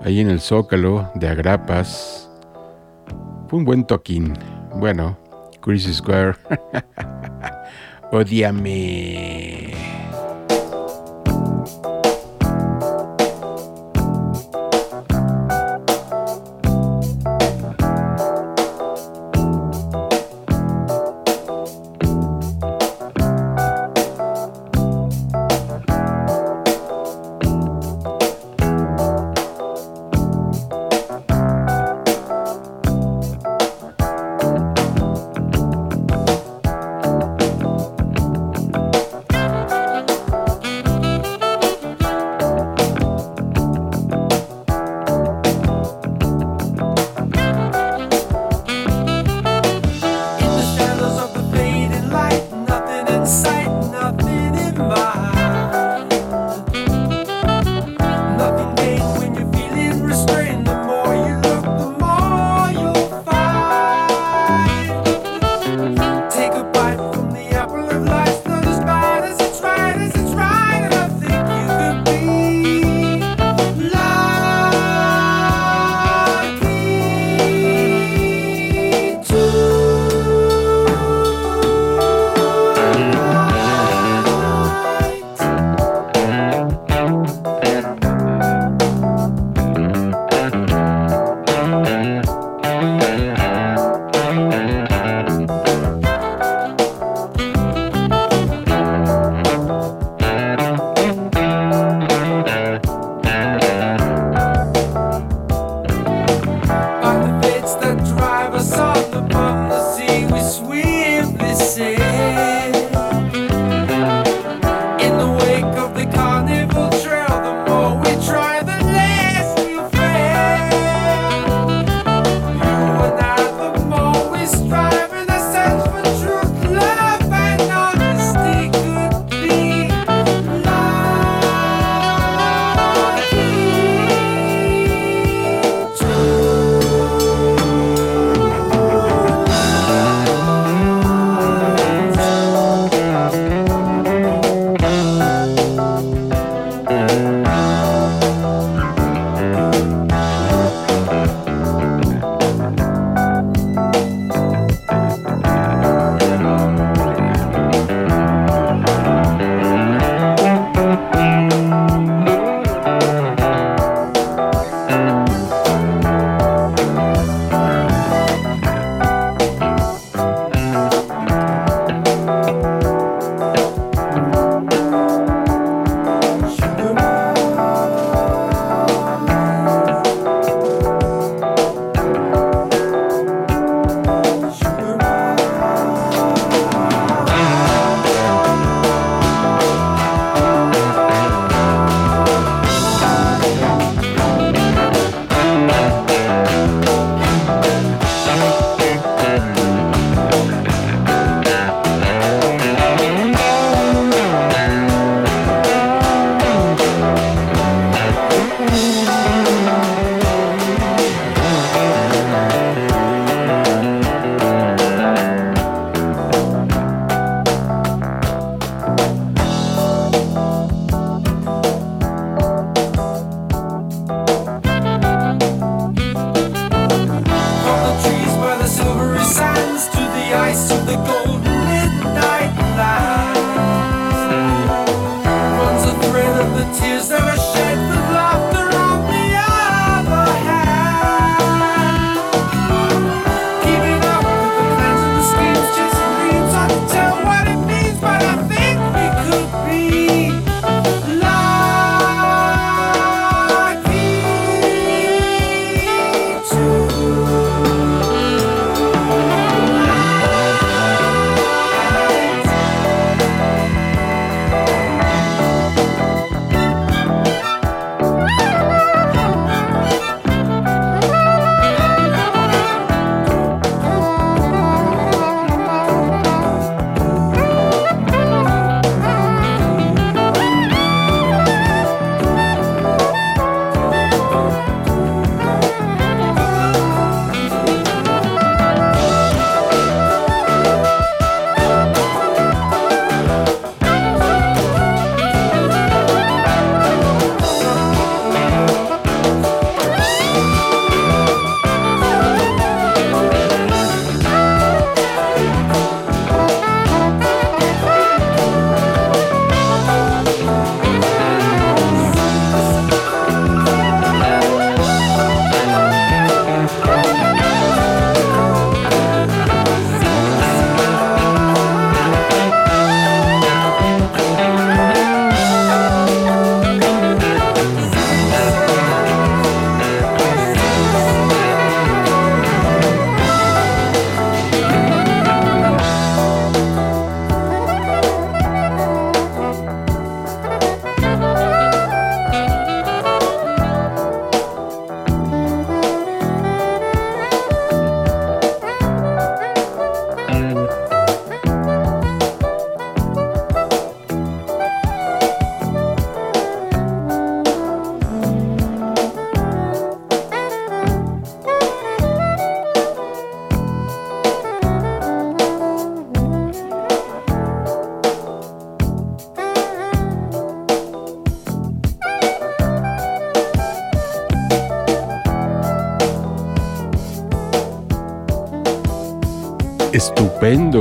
Ahí 0.00 0.18
en 0.18 0.28
el 0.28 0.40
zócalo 0.40 1.08
de 1.14 1.28
Agrapas. 1.28 2.28
Fue 3.46 3.60
un 3.60 3.64
buen 3.64 3.84
toquín. 3.84 4.36
Bueno, 4.74 5.16
Chris 5.60 5.84
Square. 5.84 6.34
Odiame. 8.10 9.72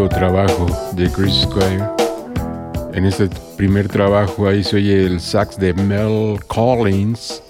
Trabajo 0.04 0.66
de 0.91 1.10
Chris 1.10 1.43
Squire. 1.43 1.86
En 2.93 3.06
este 3.06 3.30
primer 3.56 3.88
trabajo 3.88 4.46
ahí 4.46 4.62
se 4.62 4.76
oye 4.76 5.06
el 5.06 5.22
sax 5.22 5.58
de 5.58 5.74
Mel 5.74 6.38
Collins, 6.48 7.41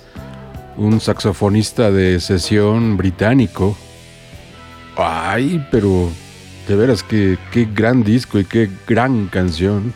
un 0.78 1.02
saxofonista 1.02 1.90
de 1.92 2.20
sesión 2.20 2.98
británico. 2.98 3.76
Ay, 4.96 5.66
pero 5.72 6.12
de 6.68 6.76
veras 6.76 7.02
que 7.02 7.40
qué 7.52 7.66
gran 7.66 8.04
disco 8.04 8.38
y 8.38 8.46
qué 8.46 8.70
gran 8.88 9.28
canción. 9.28 9.92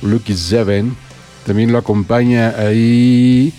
Lucky 0.00 0.34
Seven. 0.34 0.96
También 1.44 1.72
lo 1.72 1.78
acompaña 1.78 2.54
ahí 2.56 3.52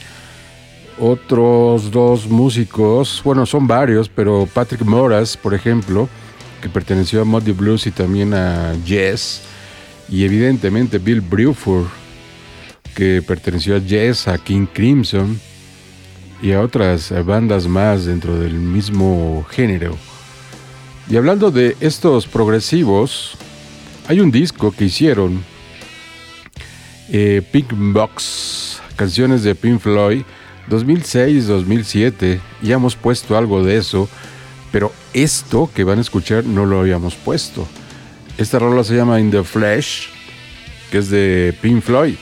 otros 1.00 1.92
dos 1.92 2.28
músicos. 2.28 3.22
Bueno, 3.24 3.46
son 3.46 3.68
varios, 3.68 4.10
pero 4.10 4.48
Patrick 4.52 4.82
Moras, 4.82 5.38
por 5.38 5.54
ejemplo 5.54 6.10
perteneció 6.74 7.22
a 7.22 7.26
Muddy 7.26 7.52
Blues 7.52 7.88
y 7.88 7.92
también 7.92 8.34
a 8.34 8.74
Jess. 8.86 9.42
Y 10.10 10.26
evidentemente 10.26 10.98
Bill 10.98 11.22
Bruford, 11.22 11.88
que 12.96 13.22
perteneció 13.22 13.78
a 13.78 13.80
Jess, 13.80 14.28
a 14.28 14.38
King 14.38 14.66
Crimson 14.72 15.40
y 16.42 16.52
a 16.52 16.62
otras 16.62 17.14
bandas 17.26 17.68
más 17.68 18.06
dentro 18.06 18.38
del 18.38 18.54
mismo 18.56 19.46
género. 19.50 19.96
Y 21.10 21.16
hablando 21.16 21.52
de 21.52 21.78
estos 21.80 22.28
progresivos, 22.28 23.38
hay 24.08 24.20
un 24.20 24.32
disco 24.32 24.72
que 24.72 24.86
hicieron, 24.86 25.44
eh, 27.10 27.42
Pink 27.52 27.72
Box, 27.74 28.82
canciones 28.96 29.44
de 29.44 29.56
Pink 29.56 29.80
Floyd, 29.80 30.24
2006-2007, 30.70 32.40
ya 32.62 32.76
hemos 32.76 32.96
puesto 32.96 33.38
algo 33.38 33.64
de 33.64 33.78
eso 33.78 34.10
pero 34.74 34.92
esto 35.14 35.70
que 35.72 35.84
van 35.84 36.00
a 36.00 36.02
escuchar 36.02 36.46
no 36.46 36.66
lo 36.66 36.80
habíamos 36.80 37.14
puesto. 37.14 37.68
Esta 38.40 38.58
rola 38.58 38.84
se 38.84 38.96
llama 38.96 39.20
In 39.20 39.30
the 39.30 39.44
Flesh, 39.44 40.10
que 40.90 40.98
es 40.98 41.12
de 41.12 41.56
Pink 41.62 41.84
Floyd. 41.84 42.16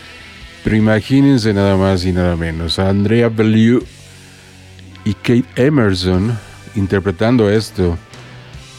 Pero 0.62 0.76
imagínense 0.76 1.54
nada 1.54 1.78
más 1.78 2.04
y 2.04 2.12
nada 2.12 2.36
menos 2.36 2.78
Andrea 2.78 3.30
Bellew 3.30 3.82
y 5.06 5.14
Kate 5.14 5.46
Emerson 5.56 6.38
interpretando 6.76 7.50
esto 7.50 7.98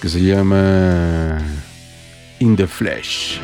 que 0.03 0.11
se 0.11 0.23
llama 0.23 1.39
In 2.41 2.55
the 2.55 2.67
Flesh. 2.67 3.41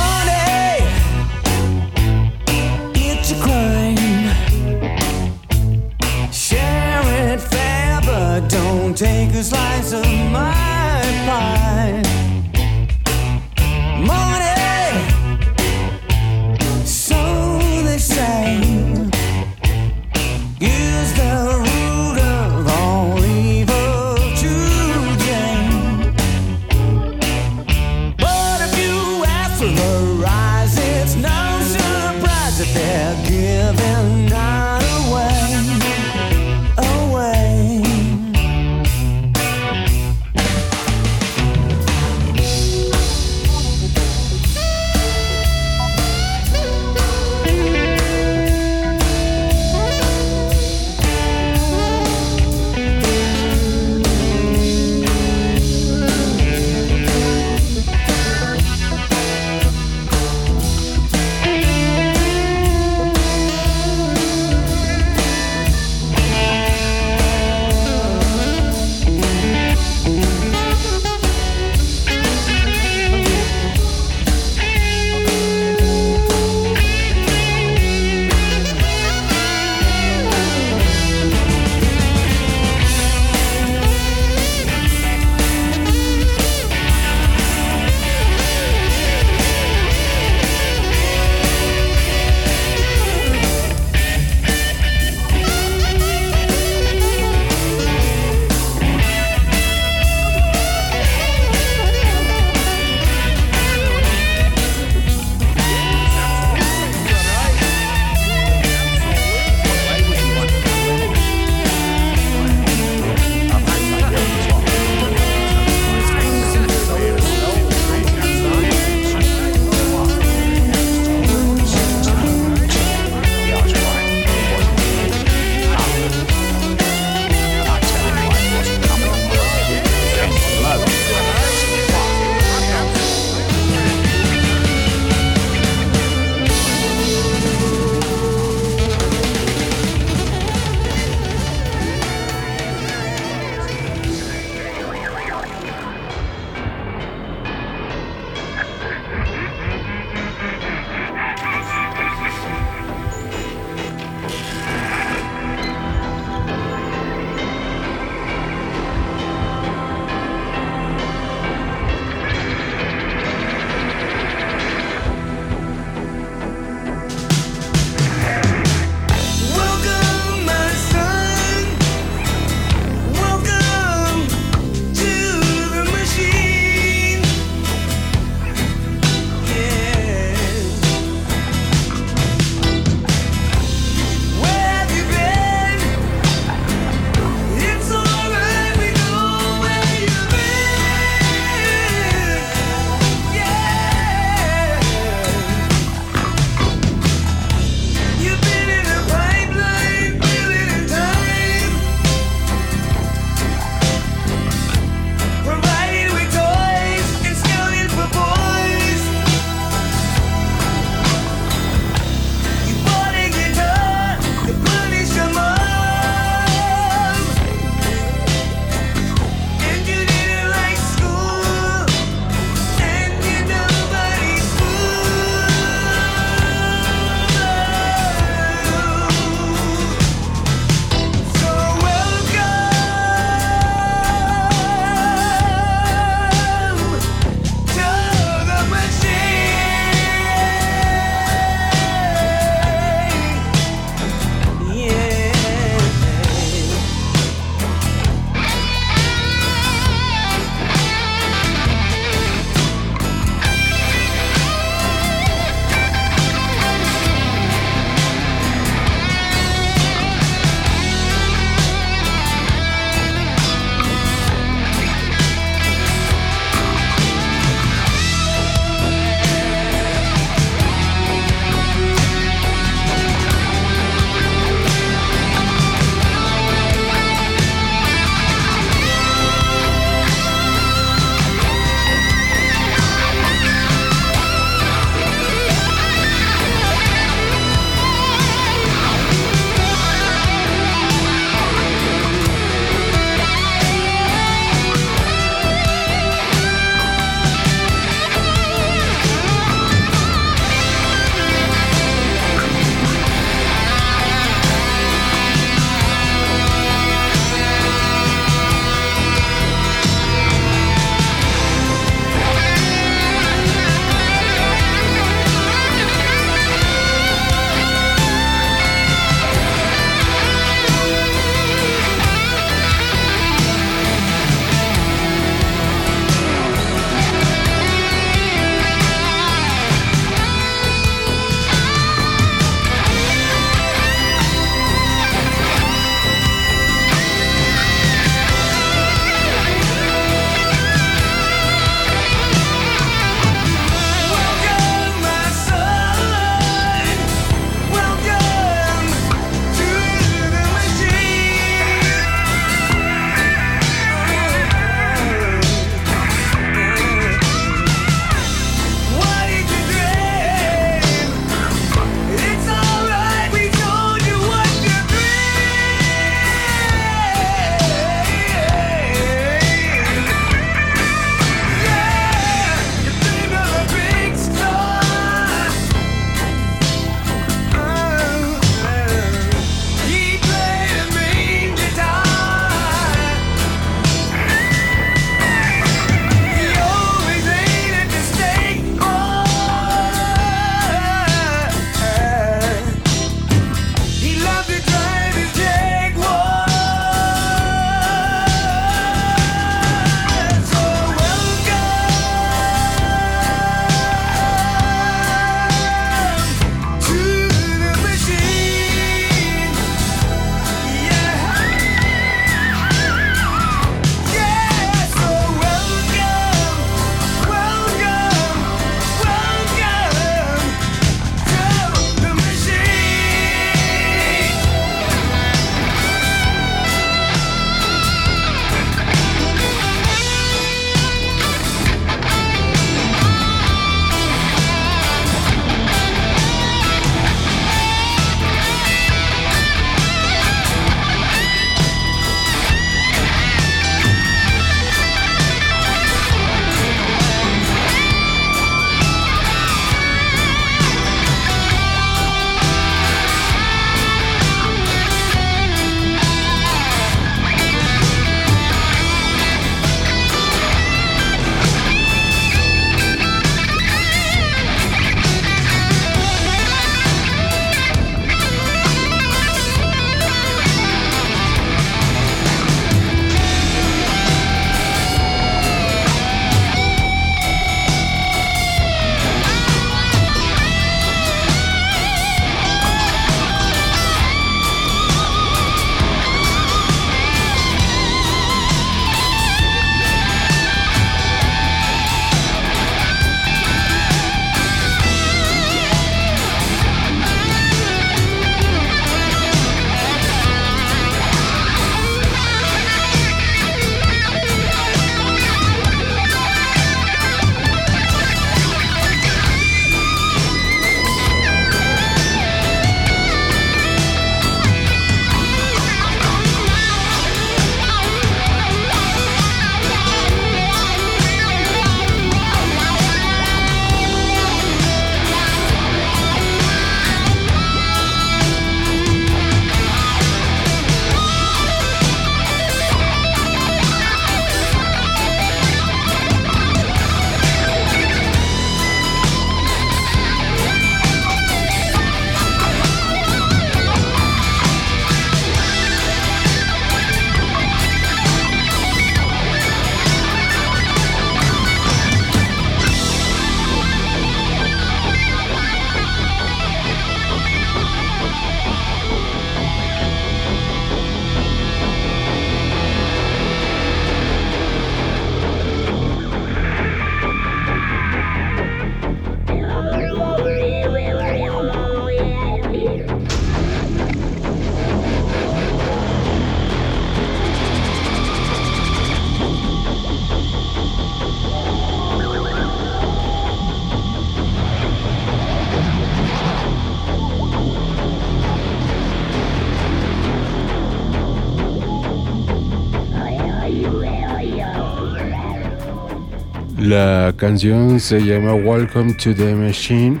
La 596.70 597.12
canción 597.16 597.80
se 597.80 597.98
llama 597.98 598.32
Welcome 598.32 598.94
to 598.94 599.12
the 599.12 599.34
Machine. 599.34 600.00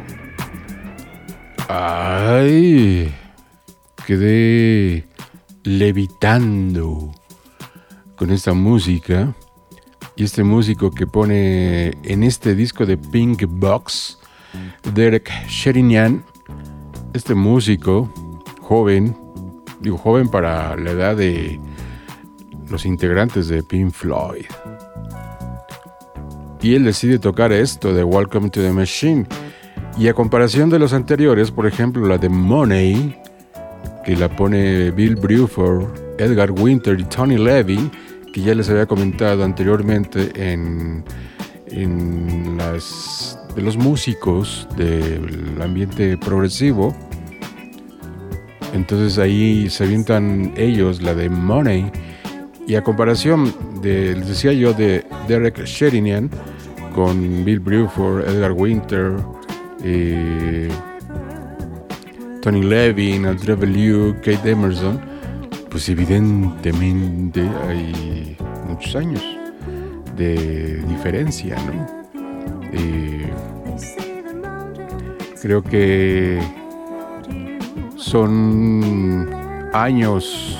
Ay, 1.66 3.12
quedé 4.06 5.04
levitando 5.64 7.10
con 8.14 8.30
esta 8.30 8.52
música. 8.52 9.34
Y 10.14 10.22
este 10.22 10.44
músico 10.44 10.92
que 10.92 11.08
pone 11.08 11.88
en 12.04 12.22
este 12.22 12.54
disco 12.54 12.86
de 12.86 12.96
Pink 12.96 13.46
Box, 13.48 14.20
Derek 14.94 15.28
Sherinian, 15.48 16.24
este 17.14 17.34
músico 17.34 18.14
joven, 18.60 19.16
digo 19.80 19.98
joven 19.98 20.28
para 20.28 20.76
la 20.76 20.92
edad 20.92 21.16
de 21.16 21.58
los 22.68 22.86
integrantes 22.86 23.48
de 23.48 23.60
Pink 23.64 23.90
Floyd. 23.90 24.46
Y 26.62 26.74
él 26.74 26.84
decide 26.84 27.18
tocar 27.18 27.52
esto 27.52 27.94
de 27.94 28.04
Welcome 28.04 28.50
to 28.50 28.60
the 28.60 28.72
Machine. 28.72 29.26
Y 29.98 30.08
a 30.08 30.14
comparación 30.14 30.68
de 30.70 30.78
los 30.78 30.92
anteriores, 30.92 31.50
por 31.50 31.66
ejemplo 31.66 32.06
la 32.06 32.18
de 32.18 32.28
Money, 32.28 33.16
que 34.04 34.16
la 34.16 34.28
pone 34.28 34.90
Bill 34.90 35.16
Bruford, 35.16 35.88
Edgar 36.18 36.50
Winter 36.50 36.98
y 36.98 37.04
Tony 37.04 37.38
Levy, 37.38 37.90
que 38.32 38.42
ya 38.42 38.54
les 38.54 38.68
había 38.68 38.86
comentado 38.86 39.42
anteriormente 39.42 40.30
en, 40.34 41.04
en 41.68 42.56
las 42.58 43.38
de 43.54 43.62
los 43.62 43.76
músicos 43.76 44.68
del 44.76 45.60
ambiente 45.60 46.16
progresivo. 46.18 46.94
Entonces 48.74 49.18
ahí 49.18 49.68
se 49.68 49.84
avientan 49.84 50.52
ellos 50.56 51.02
la 51.02 51.14
de 51.14 51.28
Money. 51.28 51.90
Y 52.70 52.76
a 52.76 52.84
comparación 52.84 53.52
de, 53.82 54.14
les 54.14 54.28
decía 54.28 54.52
yo, 54.52 54.72
de 54.72 55.04
Derek 55.26 55.64
Sherinian 55.64 56.30
con 56.94 57.44
Bill 57.44 57.58
Bruford, 57.58 58.28
Edgar 58.28 58.52
Winter, 58.52 59.16
eh, 59.82 60.68
Tony 62.40 62.62
Levin, 62.62 63.26
Andrea 63.26 63.56
Bellew, 63.56 64.14
Kate 64.22 64.52
Emerson, 64.52 65.00
pues 65.68 65.88
evidentemente 65.88 67.40
hay 67.66 68.36
muchos 68.68 68.94
años 68.94 69.24
de 70.16 70.76
diferencia, 70.84 71.56
¿no? 71.66 72.22
Eh, 72.72 73.28
creo 75.42 75.60
que 75.60 76.38
son 77.96 79.28
años, 79.72 80.56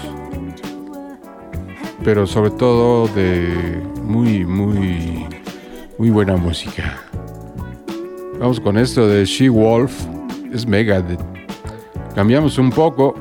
pero 2.04 2.26
sobre 2.26 2.50
todo 2.50 3.08
de 3.08 3.82
muy, 4.02 4.44
muy, 4.44 5.26
muy 5.98 6.10
buena 6.10 6.36
música. 6.36 6.98
Vamos 8.38 8.58
con 8.58 8.78
esto 8.78 9.06
de 9.06 9.24
She 9.24 9.48
Wolf, 9.48 9.92
es 10.52 10.66
mega. 10.66 11.04
Cambiamos 12.14 12.58
un 12.58 12.70
poco 12.70 13.14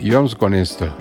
y 0.00 0.10
vamos 0.10 0.34
con 0.34 0.54
esto. 0.54 0.92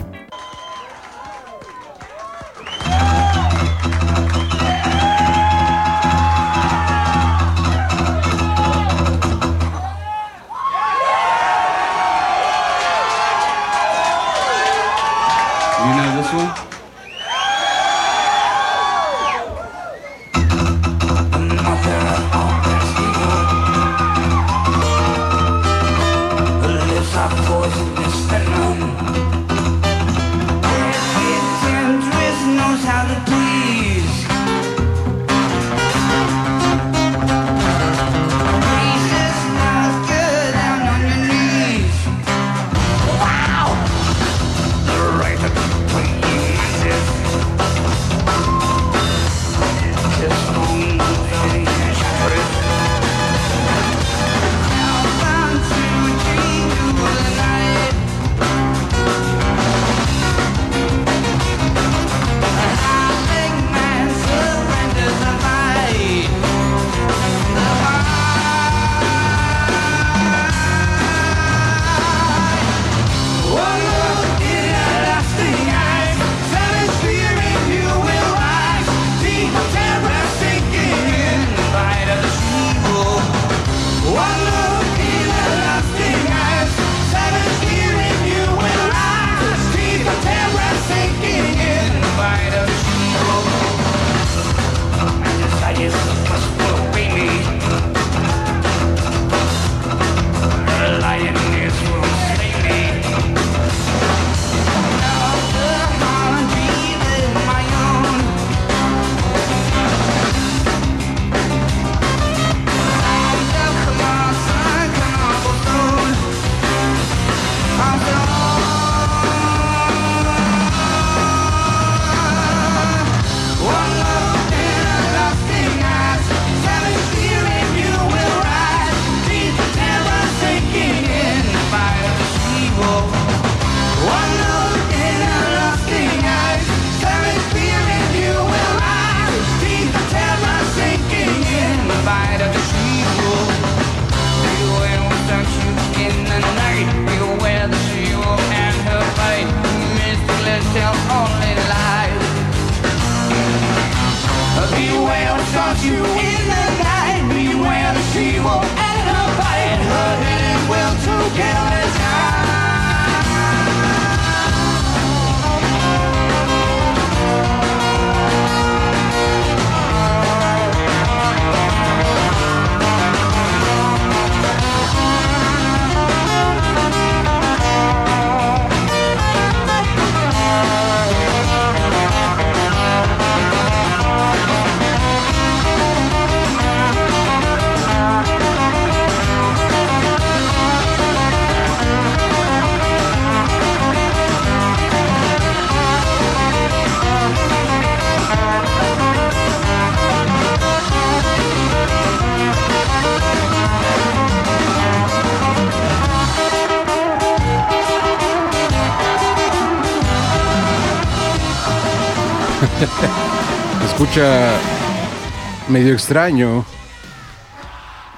Medio 215.78 215.94
extraño. 215.94 216.66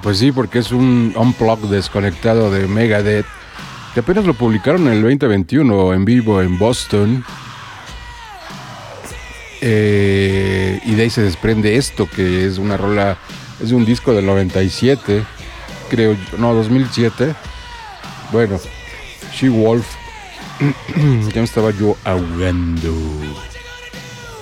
Pues 0.01 0.19
sí, 0.19 0.31
porque 0.31 0.59
es 0.59 0.71
un 0.71 1.13
unplug 1.13 1.67
desconectado 1.67 2.49
de 2.49 2.67
Megadeth, 2.67 3.25
que 3.93 3.99
apenas 3.99 4.25
lo 4.25 4.33
publicaron 4.33 4.87
en 4.87 4.93
el 4.93 5.01
2021 5.01 5.93
en 5.93 6.05
vivo 6.05 6.41
en 6.41 6.57
Boston. 6.57 7.25
Eh, 9.59 10.79
y 10.85 10.95
de 10.95 11.03
ahí 11.03 11.09
se 11.09 11.21
desprende 11.21 11.75
esto, 11.75 12.09
que 12.09 12.45
es 12.45 12.59
una 12.59 12.77
rola, 12.77 13.17
es 13.61 13.69
de 13.69 13.75
un 13.75 13.83
disco 13.83 14.13
del 14.13 14.25
97, 14.25 15.25
creo, 15.89 16.15
no, 16.37 16.53
2007. 16.53 17.35
Bueno, 18.31 18.57
She 19.33 19.49
Wolf, 19.49 19.85
ya 21.33 21.41
me 21.41 21.43
estaba 21.43 21.71
yo 21.71 21.97
ahogando. 22.05 22.93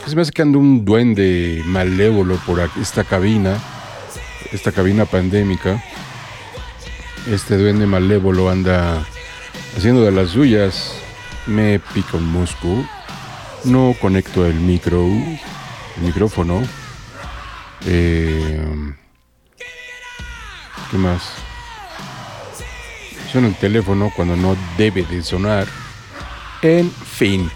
Se 0.08 0.16
me 0.16 0.22
hace 0.22 0.32
que 0.32 0.42
anda 0.42 0.58
un 0.58 0.86
duende 0.86 1.62
malévolo 1.66 2.38
por 2.46 2.62
aquí, 2.62 2.80
esta 2.80 3.04
cabina, 3.04 3.58
esta 4.54 4.72
cabina 4.72 5.04
pandémica. 5.04 5.84
Este 7.30 7.58
duende 7.58 7.86
malévolo 7.86 8.50
anda 8.50 9.06
haciendo 9.76 10.06
de 10.06 10.14
las 10.14 10.30
suyas. 10.30 10.94
Me 11.46 11.80
pica 11.94 12.16
un 12.16 12.32
mosco. 12.32 12.88
No 13.66 13.94
conecto 14.00 14.46
el 14.46 14.54
micro, 14.54 15.06
el 15.06 16.02
micrófono. 16.02 16.62
Eh, 17.86 18.66
¿Qué 20.90 20.98
más? 20.98 21.34
Suena 23.30 23.50
el 23.50 23.56
teléfono 23.56 24.10
cuando 24.16 24.38
no 24.38 24.56
debe 24.78 25.04
de 25.04 25.22
sonar. 25.22 25.68
En 26.62 26.90
fin, 26.90 27.52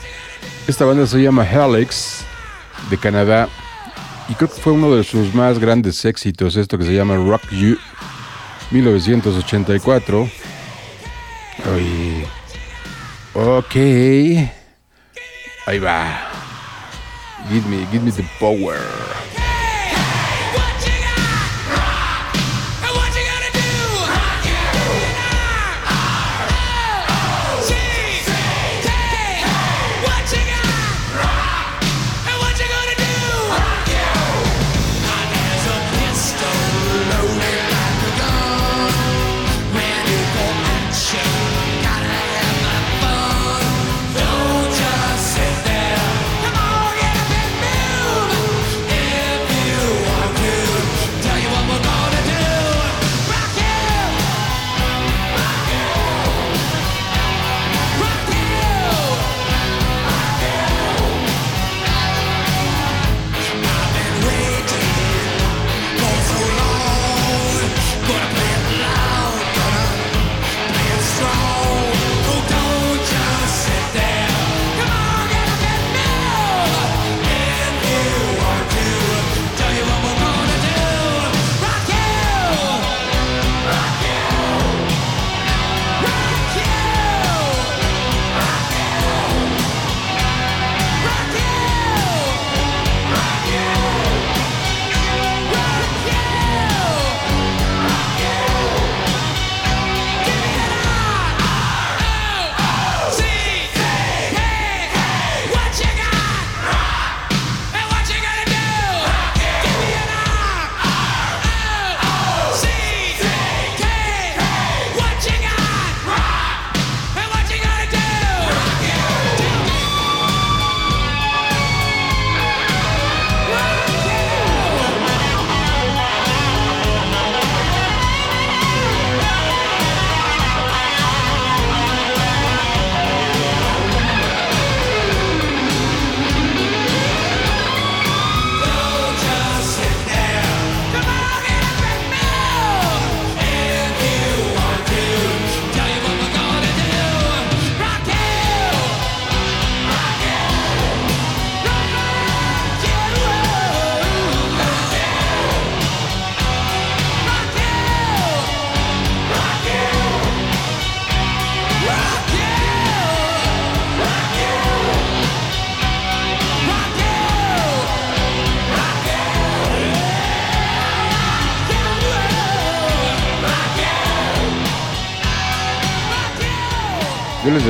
esta 0.68 0.84
banda 0.84 1.07
se 1.07 1.22
llama 1.22 1.49
Helix 1.49 2.26
de 2.91 2.97
Canadá 2.99 3.49
y 4.30 4.35
creo 4.35 4.49
que 4.49 4.61
fue 4.61 4.73
uno 4.73 4.95
de 4.95 5.03
sus 5.03 5.34
más 5.34 5.57
grandes 5.57 6.05
éxitos, 6.05 6.55
esto 6.55 6.77
que 6.77 6.85
se 6.85 6.93
llama 6.93 7.15
Rock 7.15 7.49
You 7.49 7.77
1984. 8.72 10.30
Ay, 11.65 12.26
ok. 13.34 13.76
Ahí 15.65 15.80
va. 15.80 16.30
Give 17.49 17.68
me, 17.68 17.85
give 17.91 18.03
me 18.03 18.11
the 18.11 18.23
power. 18.39 18.80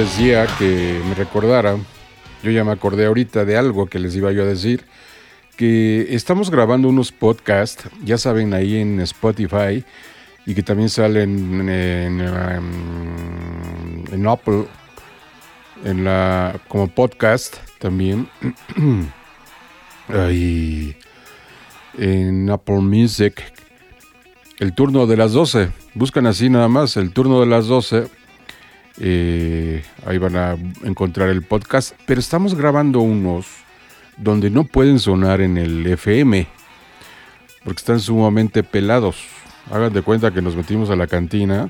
Decía 0.01 0.47
que 0.57 0.99
me 1.07 1.13
recordara, 1.13 1.77
yo 2.41 2.49
ya 2.49 2.63
me 2.63 2.71
acordé 2.71 3.05
ahorita 3.05 3.45
de 3.45 3.55
algo 3.55 3.85
que 3.85 3.99
les 3.99 4.15
iba 4.15 4.31
yo 4.31 4.41
a 4.41 4.45
decir, 4.45 4.87
que 5.55 6.15
estamos 6.15 6.49
grabando 6.49 6.89
unos 6.89 7.11
podcasts, 7.11 7.83
ya 8.03 8.17
saben, 8.17 8.55
ahí 8.55 8.77
en 8.77 8.99
Spotify, 9.01 9.85
y 10.47 10.55
que 10.55 10.63
también 10.63 10.89
salen 10.89 11.69
en, 11.69 12.19
em, 14.11 14.27
Apple, 14.27 14.65
en 15.85 16.03
la, 16.03 16.59
como 16.67 16.87
podcast 16.87 17.57
también. 17.77 18.27
Ahí, 20.09 20.97
en 21.97 22.49
Apple 22.49 22.81
Music, 22.81 23.41
el 24.59 24.73
turno 24.73 25.05
de 25.05 25.15
las 25.15 25.31
12. 25.31 25.69
Buscan 25.93 26.25
así 26.25 26.49
nada 26.49 26.67
más, 26.67 26.97
el 26.97 27.13
turno 27.13 27.39
de 27.39 27.45
las 27.45 27.67
12 27.67 28.09
eh, 28.99 29.83
ahí 30.05 30.17
van 30.17 30.35
a 30.35 30.57
encontrar 30.83 31.29
el 31.29 31.41
podcast. 31.43 31.95
Pero 32.05 32.19
estamos 32.19 32.55
grabando 32.55 32.99
unos 32.99 33.47
donde 34.17 34.49
no 34.49 34.63
pueden 34.63 34.99
sonar 34.99 35.41
en 35.41 35.57
el 35.57 35.85
FM. 35.85 36.47
Porque 37.63 37.79
están 37.79 37.99
sumamente 37.99 38.63
pelados. 38.63 39.23
Hagan 39.71 39.93
de 39.93 40.01
cuenta 40.01 40.31
que 40.31 40.41
nos 40.41 40.55
metimos 40.55 40.89
a 40.89 40.95
la 40.95 41.07
cantina 41.07 41.69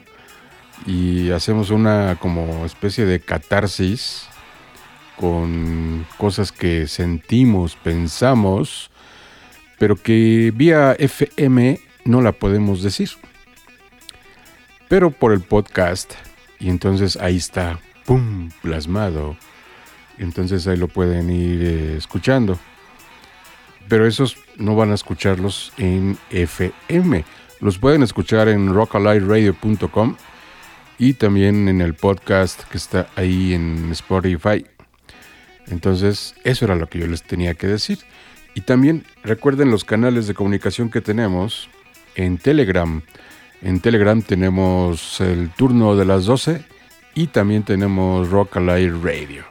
y 0.85 1.29
hacemos 1.31 1.69
una 1.69 2.17
como 2.19 2.65
especie 2.65 3.05
de 3.05 3.19
catarsis 3.19 4.27
con 5.17 6.07
cosas 6.17 6.51
que 6.51 6.87
sentimos, 6.87 7.75
pensamos, 7.75 8.89
pero 9.77 9.95
que 9.95 10.51
vía 10.55 10.95
FM 10.97 11.79
no 12.05 12.21
la 12.21 12.31
podemos 12.31 12.81
decir. 12.81 13.09
Pero 14.87 15.11
por 15.11 15.31
el 15.31 15.41
podcast 15.41 16.13
y 16.61 16.69
entonces 16.69 17.17
ahí 17.17 17.37
está, 17.37 17.79
¡pum!, 18.05 18.51
plasmado. 18.61 19.35
Entonces 20.19 20.67
ahí 20.67 20.77
lo 20.77 20.87
pueden 20.87 21.31
ir 21.31 21.63
eh, 21.63 21.97
escuchando. 21.97 22.59
pero 23.89 24.07
esos 24.07 24.37
no 24.57 24.75
van 24.75 24.91
a 24.91 24.93
escucharlos 24.93 25.73
en 25.77 26.17
FM. 26.29 27.25
Los 27.59 27.79
pueden 27.79 28.03
escuchar 28.03 28.47
en 28.47 28.73
rockaliveradio.com 28.73 30.15
y 30.99 31.13
también 31.13 31.67
en 31.67 31.81
el 31.81 31.95
podcast 31.95 32.63
que 32.69 32.77
está 32.77 33.09
ahí 33.15 33.53
en 33.53 33.91
Spotify. 33.91 34.65
Entonces, 35.67 36.35
eso 36.43 36.65
era 36.65 36.75
lo 36.75 36.87
que 36.87 36.99
yo 36.99 37.07
les 37.07 37.23
tenía 37.23 37.55
que 37.55 37.67
decir. 37.67 37.99
Y 38.53 38.61
también 38.61 39.03
recuerden 39.23 39.71
los 39.71 39.83
canales 39.83 40.27
de 40.27 40.35
comunicación 40.35 40.91
que 40.91 41.01
tenemos 41.01 41.69
en 42.15 42.37
Telegram. 42.37 43.01
En 43.61 43.79
Telegram 43.79 44.21
tenemos 44.21 45.21
el 45.21 45.51
turno 45.51 45.95
de 45.95 46.05
las 46.05 46.25
12 46.25 46.65
y 47.13 47.27
también 47.27 47.63
tenemos 47.63 48.29
Rock 48.29 48.57
Alive 48.57 48.97
Radio. 49.03 49.43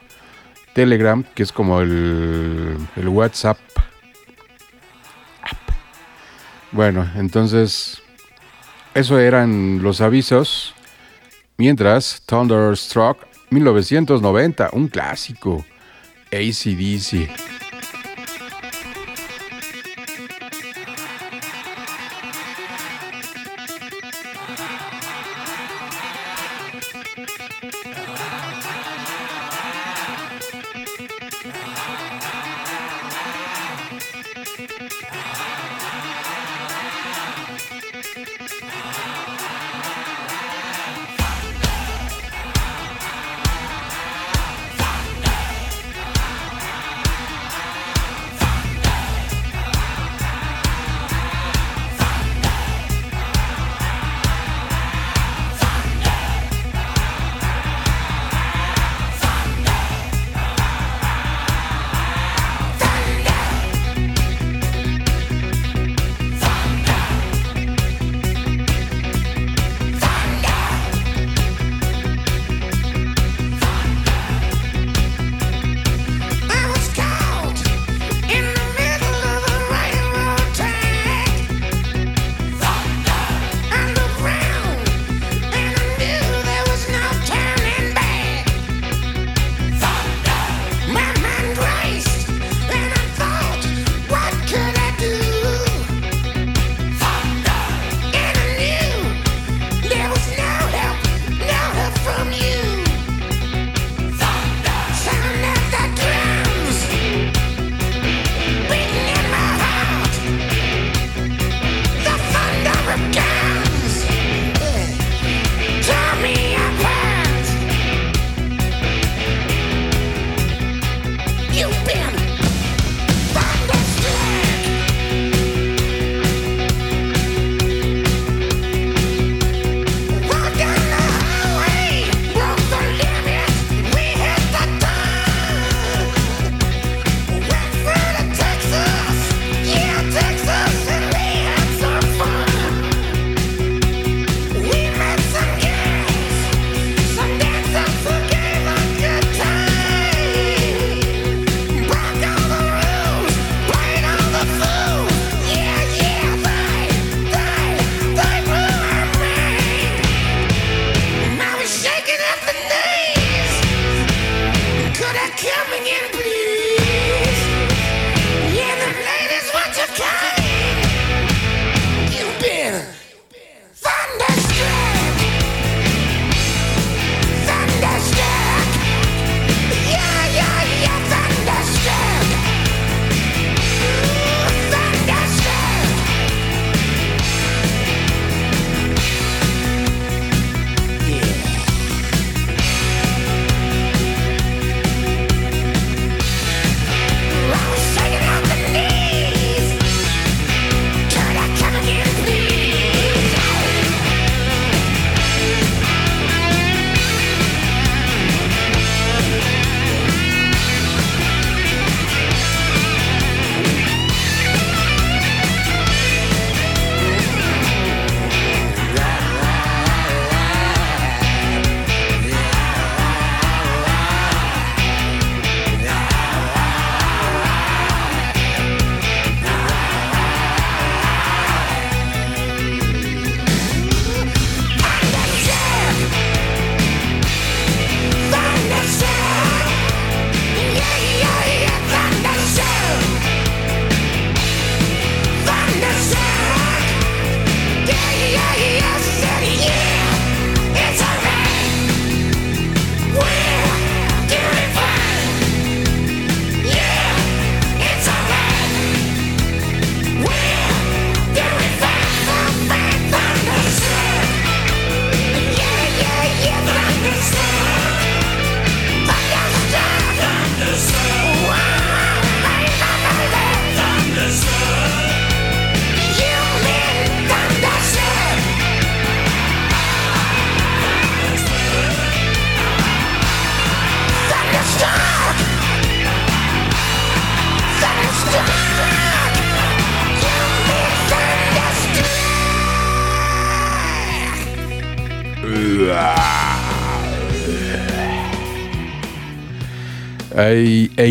Telegram, 0.73 1.23
que 1.35 1.43
es 1.43 1.51
como 1.51 1.81
el, 1.81 2.77
WhatsApp. 3.05 3.57
Bueno, 6.71 7.09
entonces, 7.15 8.01
eso 8.93 9.19
eran 9.19 9.81
los 9.81 10.01
avisos. 10.01 10.73
Mientras, 11.57 12.21
Thunderstruck 12.25 13.17
1990, 13.49 14.69
un 14.73 14.87
clásico. 14.87 15.65
ACDC. 16.31 17.60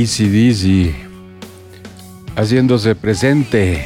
ACDC 0.00 0.94
haciéndose 2.34 2.94
presente. 2.94 3.84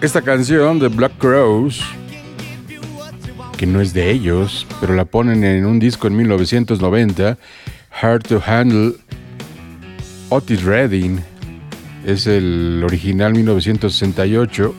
Esta 0.00 0.22
canción 0.22 0.78
de 0.78 0.86
Black 0.86 1.18
Crows, 1.18 1.82
que 3.56 3.66
no 3.66 3.80
es 3.80 3.92
de 3.92 4.12
ellos, 4.12 4.68
pero 4.80 4.94
la 4.94 5.04
ponen 5.04 5.42
en 5.42 5.66
un 5.66 5.80
disco 5.80 6.06
en 6.06 6.16
1990, 6.16 7.38
Hard 8.00 8.22
to 8.22 8.40
Handle, 8.46 8.94
Otis 10.28 10.62
Redding, 10.62 11.20
es 12.06 12.28
el 12.28 12.82
original 12.84 13.32
1968, 13.32 14.74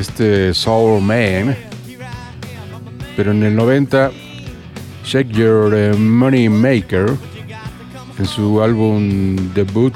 este 0.00 0.54
Soul 0.54 1.00
Man, 1.02 1.56
pero 3.16 3.30
en 3.30 3.44
el 3.44 3.54
90 3.54 4.10
Shake 5.04 5.30
Your 5.30 5.96
Money 5.96 6.48
Maker 6.48 7.29
en 8.20 8.26
su 8.26 8.62
álbum 8.62 9.54
debut. 9.54 9.94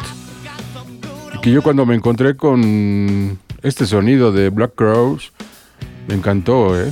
Que 1.42 1.50
yo 1.50 1.62
cuando 1.62 1.84
me 1.84 1.94
encontré 1.94 2.36
con 2.36 3.38
este 3.62 3.84
sonido 3.84 4.32
de 4.32 4.48
Black 4.48 4.74
Crows, 4.74 5.30
me 6.08 6.14
encantó, 6.14 6.80
¿eh? 6.80 6.90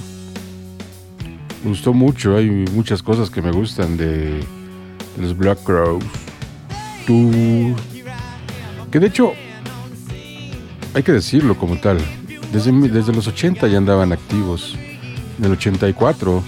Me 1.65 1.71
gustó 1.71 1.95
mucho, 1.95 2.37
hay 2.37 2.51
muchas 2.51 3.03
cosas 3.03 3.31
que 3.31 3.41
me 3.41 3.51
gustan 3.51 3.97
de, 3.97 4.41
de 5.17 5.23
los 5.23 5.35
Black 5.35 5.63
Crows. 5.65 6.05
Tú. 7.07 7.75
Que 8.91 9.01
de 9.01 9.07
hecho, 9.07 9.33
hay 10.93 11.03
que 11.03 11.13
decirlo 11.13 11.57
como 11.57 11.79
tal, 11.79 11.97
desde, 12.53 12.73
desde 12.91 13.15
los 13.15 13.27
80 13.27 13.69
ya 13.69 13.79
andaban 13.79 14.13
activos. 14.13 14.77
En 15.39 15.47
el 15.47 15.53
84 15.53 16.37
o 16.37 16.43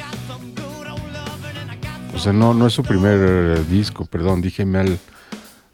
sea, 2.24 2.32
no, 2.32 2.55
no 2.55 2.66
es 2.66 2.72
su 2.72 2.82
primer 2.82 3.18
eh, 3.20 3.64
disco, 3.68 4.06
perdón, 4.06 4.40
dije 4.40 4.64
mal. 4.64 4.98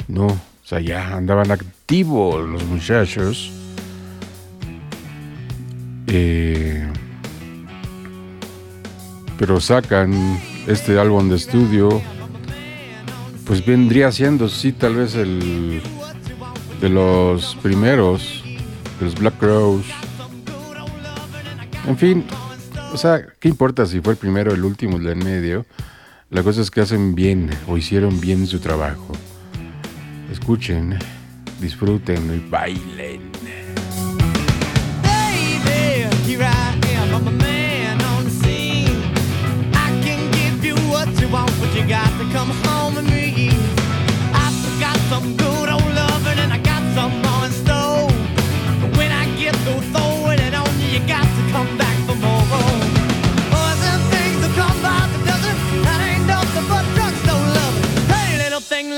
No, 0.08 0.26
o 0.26 0.64
sea, 0.64 0.80
ya 0.80 1.16
andaban 1.16 1.52
activos 1.52 2.48
los 2.48 2.64
muchachos. 2.64 3.52
Eh, 6.08 6.88
pero 9.38 9.60
sacan 9.60 10.40
este 10.66 10.98
álbum 10.98 11.28
de 11.28 11.36
estudio. 11.36 12.02
Pues 13.46 13.64
vendría 13.64 14.10
siendo, 14.10 14.48
sí, 14.48 14.72
tal 14.72 14.96
vez 14.96 15.14
el 15.14 15.80
de 16.80 16.88
los 16.88 17.54
primeros, 17.62 18.42
de 18.98 19.04
los 19.06 19.14
Black 19.14 19.38
Crows. 19.38 19.86
En 21.86 21.96
fin, 21.96 22.24
o 22.92 22.96
sea, 22.96 23.24
¿qué 23.38 23.48
importa 23.48 23.86
si 23.86 24.00
fue 24.00 24.14
el 24.14 24.18
primero, 24.18 24.52
el 24.52 24.64
último, 24.64 24.96
el 24.96 25.06
en 25.06 25.18
medio? 25.20 25.64
La 26.30 26.44
cosa 26.44 26.60
es 26.60 26.70
que 26.70 26.80
hacen 26.80 27.16
bien 27.16 27.50
o 27.66 27.76
hicieron 27.76 28.20
bien 28.20 28.46
su 28.46 28.60
trabajo. 28.60 29.12
Escuchen, 30.30 30.96
disfruten 31.60 32.32
y 32.36 32.48
bailen. 32.48 33.30
To 42.20 42.26
come 42.32 42.50
home 42.50 42.79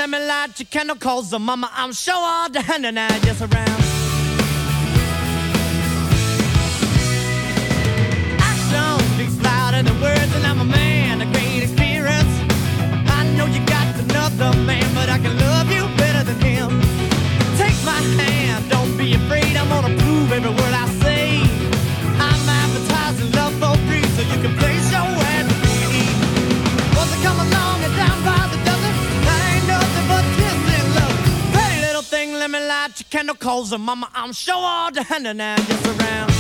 let 0.03 0.11
me 0.11 0.19
light 0.27 0.59
your 0.59 0.67
candle, 0.67 0.97
cause 0.97 1.31
the 1.31 1.39
mama, 1.39 1.71
I'm 1.73 1.93
sure 1.93 2.13
all 2.17 2.51
the 2.51 2.61
hand 2.61 2.85
and 2.87 2.99
I 2.99 3.09
just 3.21 3.41
around. 3.41 3.83
action 8.51 8.99
speaks 9.15 9.41
louder 9.45 9.81
than 9.85 10.01
words, 10.01 10.35
and 10.35 10.45
I'm 10.45 10.59
a 10.59 10.65
man 10.65 11.23
of 11.23 11.31
great 11.33 11.63
experience. 11.63 12.35
I 13.17 13.23
know 13.37 13.47
you 13.47 13.65
got 13.67 13.87
another 14.05 14.51
man, 14.67 14.93
but 14.93 15.09
I 15.09 15.19
can 15.19 15.39
love 15.39 15.71
you 15.71 15.85
better 15.97 16.25
than 16.25 16.41
him. 16.41 16.71
Take 17.57 17.79
my 17.85 18.01
hand, 18.19 18.69
don't 18.71 18.97
be 18.99 19.15
afraid. 19.15 19.57
I'm 19.57 19.69
gonna 19.69 19.97
prove 20.03 20.33
every 20.33 20.51
word 20.51 20.72
thing, 32.89 32.93
let 32.95 32.95
me 32.95 32.95
light 32.95 33.01
your 33.01 33.07
candle, 33.11 33.37
cause 33.37 33.71
the 33.71 33.79
mama, 33.79 34.09
I'm 34.15 34.33
sure 34.33 34.55
all 34.55 34.91
the 34.91 35.03
hand 35.03 35.27
and 35.27 35.43
I 35.43 35.57
just 35.57 35.87
around. 35.87 36.32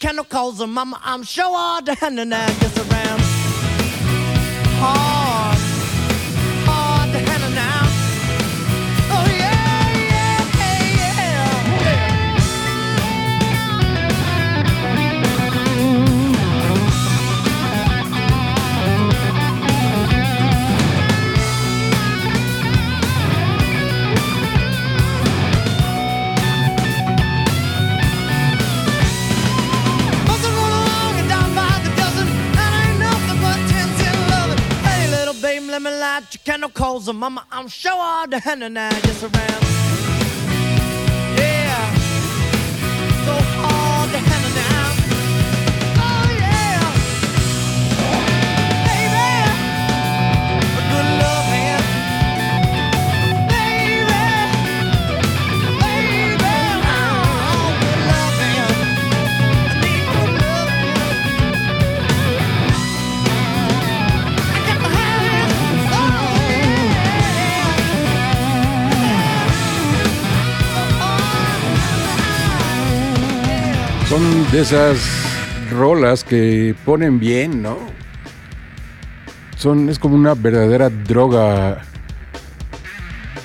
Light 0.00 0.14
your 0.14 0.24
candle, 0.24 0.24
cause 0.24 0.66
mama, 0.66 1.00
I'm 1.02 1.22
sure 1.22 1.44
all 1.46 1.82
the 1.82 1.94
hand 1.94 2.20
and 2.20 2.34
I 2.34 2.46
just 2.46 2.78
around. 2.78 3.20
Hard, 4.80 5.58
hard 5.58 5.67
me 36.48 36.54
light 36.54 36.68
your 36.68 36.70
candle, 36.70 36.70
cause 36.70 37.06
the 37.06 37.12
mama, 37.12 37.46
I'm 37.50 37.68
sure 37.68 37.92
all 37.94 38.26
the 38.26 38.38
hand 38.38 38.64
and 38.64 38.78
I 38.78 38.90
just 39.00 39.22
around. 39.22 39.87
Son 74.08 74.50
de 74.50 74.62
esas 74.62 74.98
rolas 75.70 76.24
que 76.24 76.74
ponen 76.86 77.20
bien, 77.20 77.62
¿no? 77.62 77.76
Son, 79.58 79.90
es 79.90 79.98
como 79.98 80.14
una 80.14 80.32
verdadera 80.34 80.88
droga 80.88 81.82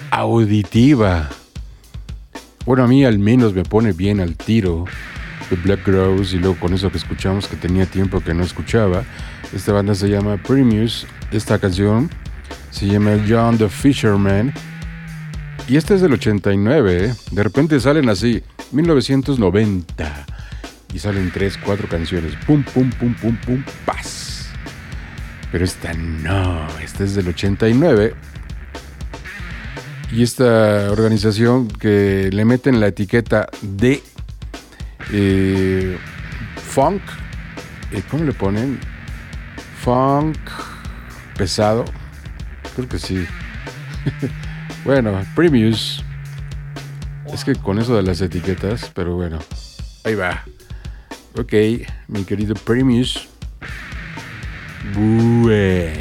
auditiva. 0.10 1.30
Bueno, 2.66 2.86
a 2.86 2.88
mí 2.88 3.04
al 3.04 3.20
menos 3.20 3.54
me 3.54 3.64
pone 3.64 3.92
bien 3.92 4.22
al 4.22 4.38
tiro 4.38 4.86
de 5.50 5.58
Black 5.58 5.86
Rose 5.86 6.38
y 6.38 6.40
luego 6.40 6.58
con 6.58 6.74
eso 6.74 6.90
que 6.90 6.98
escuchamos 6.98 7.48
que 7.48 7.58
tenía 7.58 7.86
tiempo 7.86 8.22
que 8.22 8.34
no 8.34 8.44
escuchaba. 8.44 9.04
Esta 9.54 9.74
banda 9.74 9.94
se 9.96 10.08
llama 10.08 10.38
Primus. 10.38 11.06
Esta 11.34 11.60
canción 11.60 12.10
se 12.72 12.88
llama 12.88 13.18
John 13.28 13.58
the 13.58 13.68
Fisherman. 13.68 14.54
Y 15.68 15.76
este 15.76 15.96
es 15.96 16.02
del 16.02 16.14
89, 16.14 17.06
¿eh? 17.06 17.14
De 17.32 17.44
repente 17.44 17.82
salen 17.82 18.08
así, 18.08 18.42
1990. 18.72 20.26
Y 20.94 21.00
salen 21.00 21.32
tres, 21.32 21.58
cuatro 21.58 21.88
canciones. 21.88 22.36
Pum, 22.46 22.64
pum, 22.64 22.90
pum, 22.92 23.14
pum, 23.16 23.36
pum, 23.38 23.64
paz. 23.86 24.50
Pero 25.52 25.66
esta 25.66 25.94
no, 25.94 26.68
esta 26.80 27.04
es 27.04 27.16
del 27.16 27.28
89. 27.28 28.14
Y 30.12 30.22
esta 30.22 30.92
organización 30.92 31.68
que 31.68 32.30
le 32.32 32.46
meten 32.46 32.80
la 32.80 32.88
etiqueta 32.88 33.50
de 33.62 34.04
eh, 35.12 35.98
funk, 36.56 37.02
eh, 37.92 38.04
¿cómo 38.10 38.24
le 38.24 38.34
ponen? 38.34 38.80
Funk 39.82 40.38
pesado. 41.36 41.86
Creo 42.76 42.88
que 42.88 43.00
sí. 43.00 43.26
bueno, 44.86 45.20
Premius. 45.36 46.04
Es 47.34 47.44
que 47.44 47.56
con 47.56 47.80
eso 47.80 47.96
de 47.96 48.04
las 48.04 48.22
etiquetas, 48.22 48.92
pero 48.94 49.16
bueno, 49.16 49.40
ahí 50.04 50.14
va. 50.14 50.44
Ok, 51.36 51.54
mi 52.10 52.24
querido 52.26 52.54
Premius. 52.54 53.28
Bue. 54.94 55.92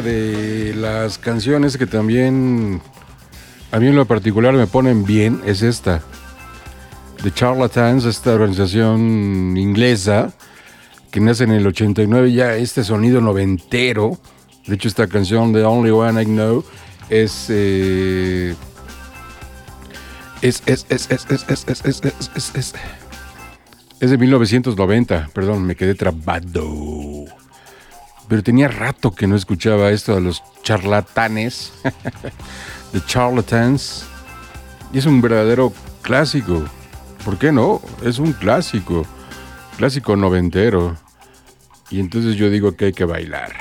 De 0.00 0.74
las 0.74 1.18
canciones 1.18 1.76
que 1.76 1.86
también 1.86 2.80
a 3.70 3.78
mí 3.78 3.86
en 3.88 3.96
lo 3.96 4.06
particular 4.06 4.54
me 4.54 4.66
ponen 4.66 5.04
bien 5.04 5.40
es 5.44 5.62
esta. 5.62 6.02
The 7.22 7.32
Charlatans, 7.32 8.04
esta 8.04 8.34
organización 8.34 9.56
inglesa 9.56 10.32
que 11.10 11.20
nace 11.20 11.44
en 11.44 11.52
el 11.52 11.66
89, 11.66 12.32
ya 12.32 12.56
este 12.56 12.84
sonido 12.84 13.20
noventero. 13.20 14.18
De 14.66 14.74
hecho, 14.74 14.88
esta 14.88 15.06
canción 15.06 15.52
The 15.52 15.64
Only 15.64 15.90
One 15.90 16.22
I 16.22 16.26
Know 16.26 16.64
es... 17.08 17.48
es, 17.50 18.56
es, 20.42 20.62
es, 20.66 20.86
es, 20.88 21.10
es, 21.10 21.28
es, 21.30 21.48
es, 21.48 21.84
es, 21.84 22.02
es, 22.34 22.52
es, 22.54 22.74
es 24.00 24.10
de 24.10 24.18
1990, 24.18 25.30
perdón, 25.32 25.64
me 25.64 25.76
quedé 25.76 25.94
trabado 25.94 26.83
pero 28.34 28.42
tenía 28.42 28.66
rato 28.66 29.14
que 29.14 29.28
no 29.28 29.36
escuchaba 29.36 29.92
esto 29.92 30.16
de 30.16 30.20
los 30.20 30.42
charlatanes, 30.64 31.72
de 32.92 33.04
charlatans, 33.06 34.06
y 34.92 34.98
es 34.98 35.06
un 35.06 35.20
verdadero 35.20 35.72
clásico. 36.02 36.64
¿Por 37.24 37.38
qué 37.38 37.52
no? 37.52 37.80
Es 38.02 38.18
un 38.18 38.32
clásico, 38.32 39.06
clásico 39.76 40.16
noventero. 40.16 40.96
Y 41.90 42.00
entonces 42.00 42.34
yo 42.34 42.50
digo 42.50 42.74
que 42.74 42.86
hay 42.86 42.92
que 42.92 43.04
bailar. 43.04 43.52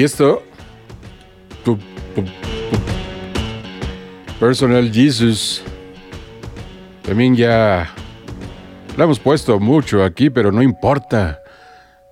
Y 0.00 0.04
esto, 0.04 0.42
Personal 4.40 4.90
Jesus, 4.90 5.62
también 7.02 7.36
ya 7.36 7.92
la 8.96 9.04
hemos 9.04 9.18
puesto 9.20 9.60
mucho 9.60 10.02
aquí, 10.02 10.30
pero 10.30 10.52
no 10.52 10.62
importa. 10.62 11.42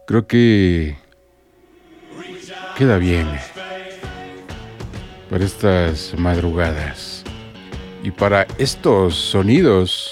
Creo 0.06 0.26
que 0.26 0.98
queda 2.76 2.98
bien 2.98 3.26
para 5.30 5.46
estas 5.46 6.12
madrugadas 6.18 7.24
y 8.04 8.10
para 8.10 8.46
estos 8.58 9.14
sonidos. 9.14 10.10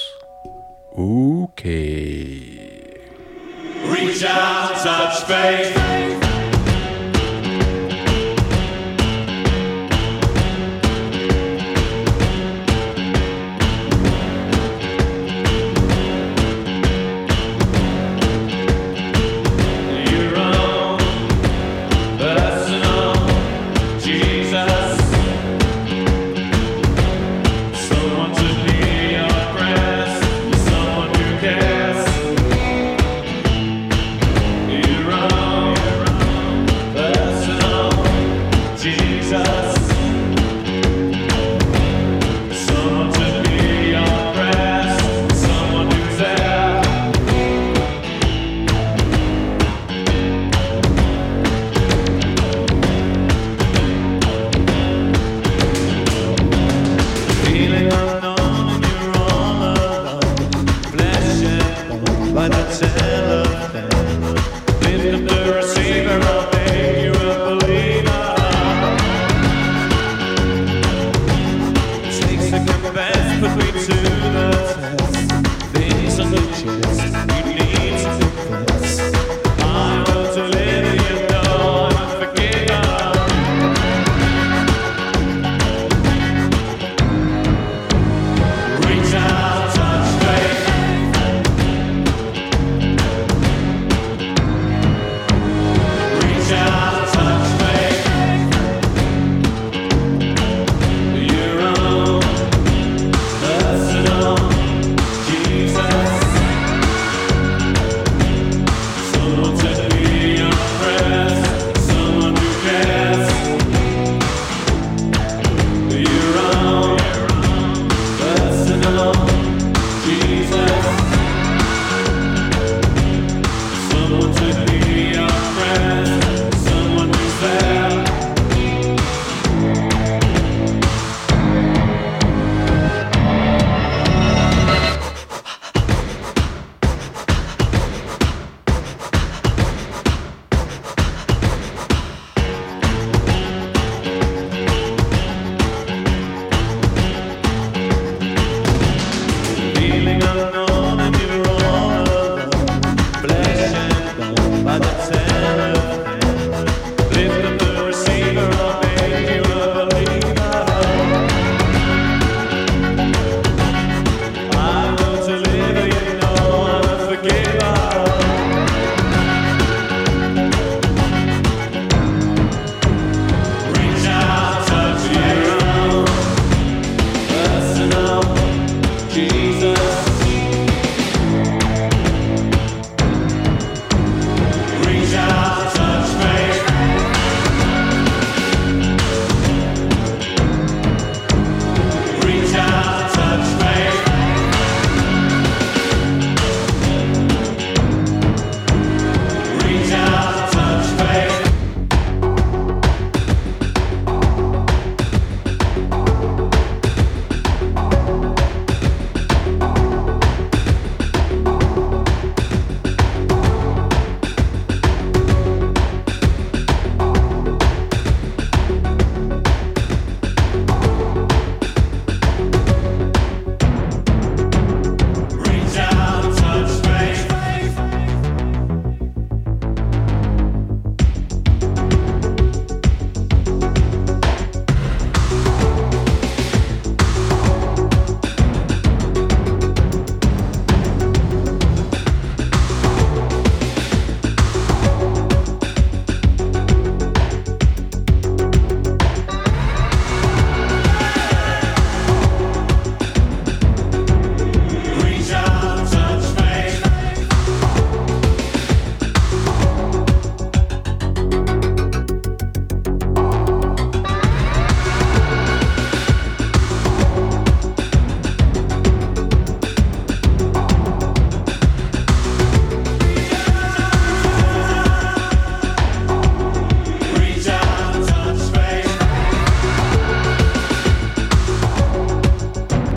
Ok. 0.94 1.61
Reach 3.93 4.23
out, 4.24 4.82
touch 4.82 5.27
faith. 5.27 6.26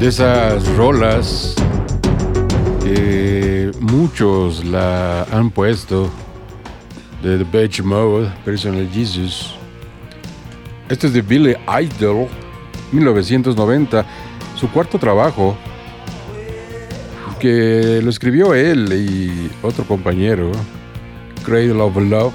Esas 0.09 0.67
rolas 0.75 1.53
que 2.83 3.69
muchos 3.79 4.65
la 4.65 5.21
han 5.31 5.51
puesto 5.51 6.09
de 7.21 7.37
The 7.37 7.43
Beach 7.43 7.83
Mode, 7.83 8.27
Personal 8.43 8.89
Jesus. 8.91 9.53
Este 10.89 11.05
es 11.05 11.13
de 11.13 11.21
Billy 11.21 11.55
Idol, 11.79 12.27
1990, 12.91 14.03
su 14.55 14.67
cuarto 14.71 14.97
trabajo, 14.97 15.55
que 17.39 18.01
lo 18.03 18.09
escribió 18.09 18.55
él 18.55 18.91
y 18.91 19.51
otro 19.61 19.83
compañero, 19.83 20.51
Cradle 21.45 21.81
of 21.81 21.95
Love. 21.97 22.33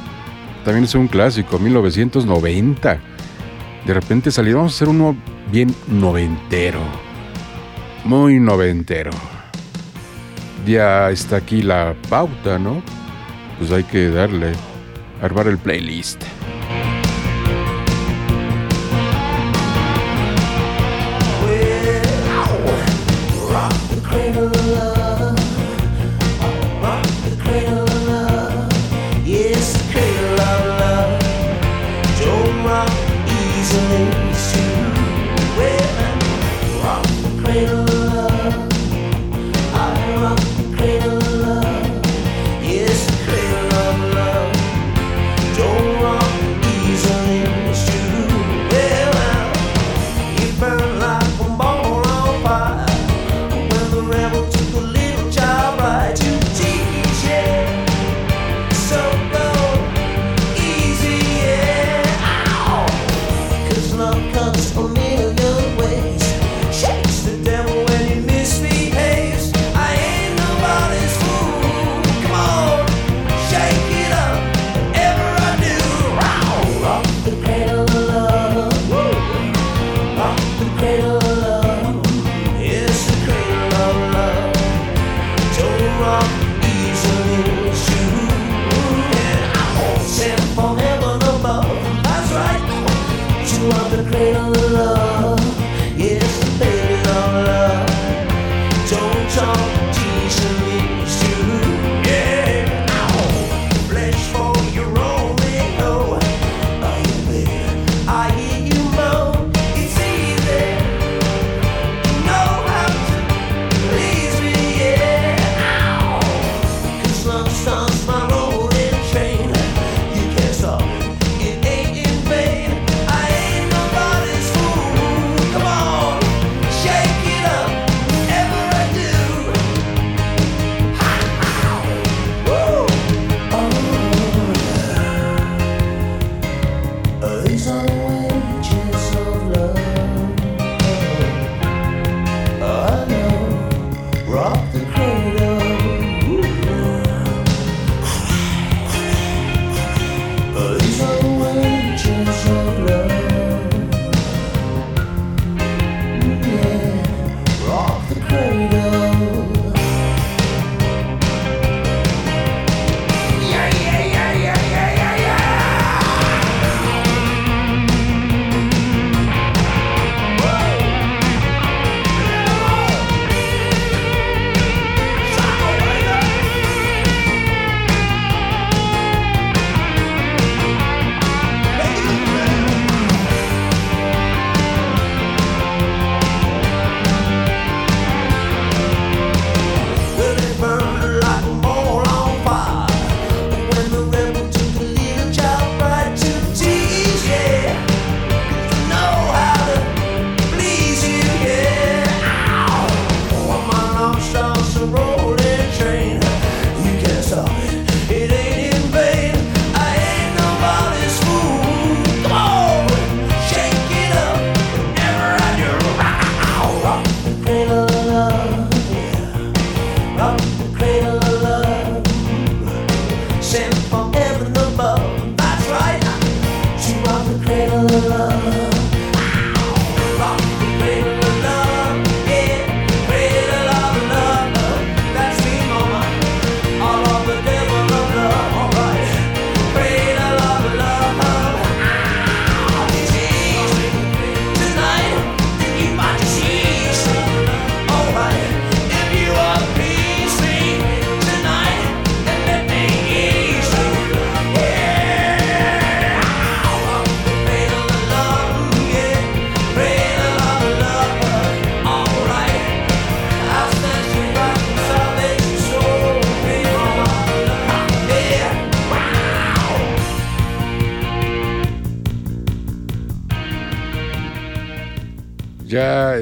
También 0.64 0.84
es 0.84 0.94
un 0.94 1.08
clásico, 1.08 1.58
1990. 1.58 3.00
De 3.84 3.94
repente 3.94 4.30
salió, 4.30 4.58
vamos 4.58 4.74
a 4.74 4.76
hacer 4.76 4.88
uno 4.88 5.16
bien 5.50 5.74
noventero. 5.88 7.03
Muy 8.04 8.38
noventero. 8.38 9.10
Ya 10.66 11.10
está 11.10 11.36
aquí 11.36 11.62
la 11.62 11.94
pauta, 12.10 12.58
¿no? 12.58 12.82
Pues 13.58 13.72
hay 13.72 13.84
que 13.84 14.10
darle, 14.10 14.52
armar 15.22 15.46
el 15.46 15.56
playlist. 15.56 16.23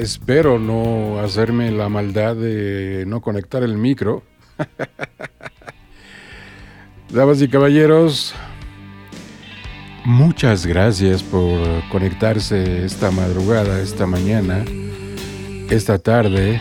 Espero 0.03 0.59
no 0.59 1.19
hacerme 1.19 1.71
la 1.71 1.89
maldad 1.89 2.35
de 2.35 3.05
no 3.07 3.21
conectar 3.21 3.63
el 3.63 3.77
micro. 3.77 4.23
Damas 7.09 7.41
y 7.41 7.47
caballeros, 7.47 8.35
muchas 10.03 10.65
gracias 10.65 11.23
por 11.23 11.59
conectarse 11.89 12.85
esta 12.85 13.11
madrugada, 13.11 13.79
esta 13.79 14.05
mañana, 14.05 14.65
esta 15.69 15.99
tarde 15.99 16.59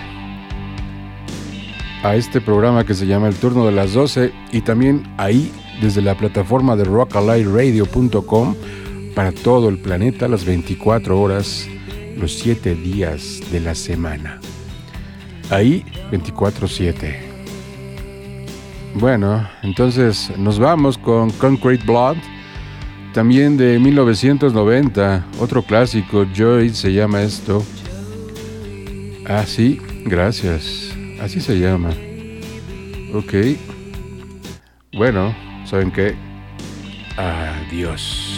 a 2.02 2.16
este 2.16 2.40
programa 2.40 2.85
que 2.85 2.94
se 2.94 3.06
llama 3.06 3.28
El 3.28 3.36
Turno 3.36 3.66
de 3.66 3.73
las 3.73 3.93
12 3.93 4.32
y 4.52 4.60
también 4.60 5.14
ahí 5.16 5.52
desde 5.81 6.02
la 6.02 6.16
plataforma 6.16 6.77
de 6.77 6.85
rockalightradio.com 6.85 8.55
para 9.14 9.32
todo 9.32 9.69
el 9.69 9.78
planeta 9.78 10.28
las 10.28 10.44
24 10.44 11.20
horas, 11.20 11.69
los 12.22 12.34
7 12.34 12.76
días 12.76 13.40
de 13.50 13.58
la 13.58 13.74
semana. 13.74 14.40
Ahí 15.50 15.84
24/7. 16.12 17.18
Bueno, 18.94 19.48
entonces 19.62 20.30
nos 20.38 20.58
vamos 20.60 20.96
con 20.96 21.30
Concrete 21.32 21.84
Blood, 21.84 22.16
también 23.12 23.56
de 23.56 23.78
1990, 23.80 25.26
otro 25.40 25.62
clásico, 25.62 26.24
Joy 26.32 26.70
se 26.70 26.92
llama 26.92 27.22
esto. 27.22 27.64
Ah, 29.26 29.44
sí, 29.44 29.80
gracias. 30.04 30.92
Así 31.20 31.40
se 31.40 31.58
llama. 31.58 31.90
Ok. 33.14 33.34
Bueno, 34.92 35.34
¿saben 35.64 35.90
qué? 35.90 36.14
Adiós. 37.16 38.31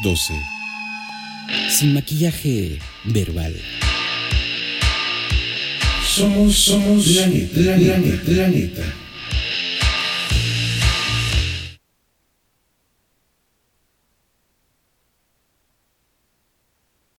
Las 0.00 0.04
12. 0.04 0.34
Sin 1.68 1.94
maquillaje 1.94 2.78
verbal. 3.04 3.54
Somos, 6.06 6.56
somos 6.56 7.06
la 7.06 7.26
neta, 7.26 7.60
la 7.60 7.76
neta, 7.76 8.32
la 8.32 8.48
neta. 8.48 8.82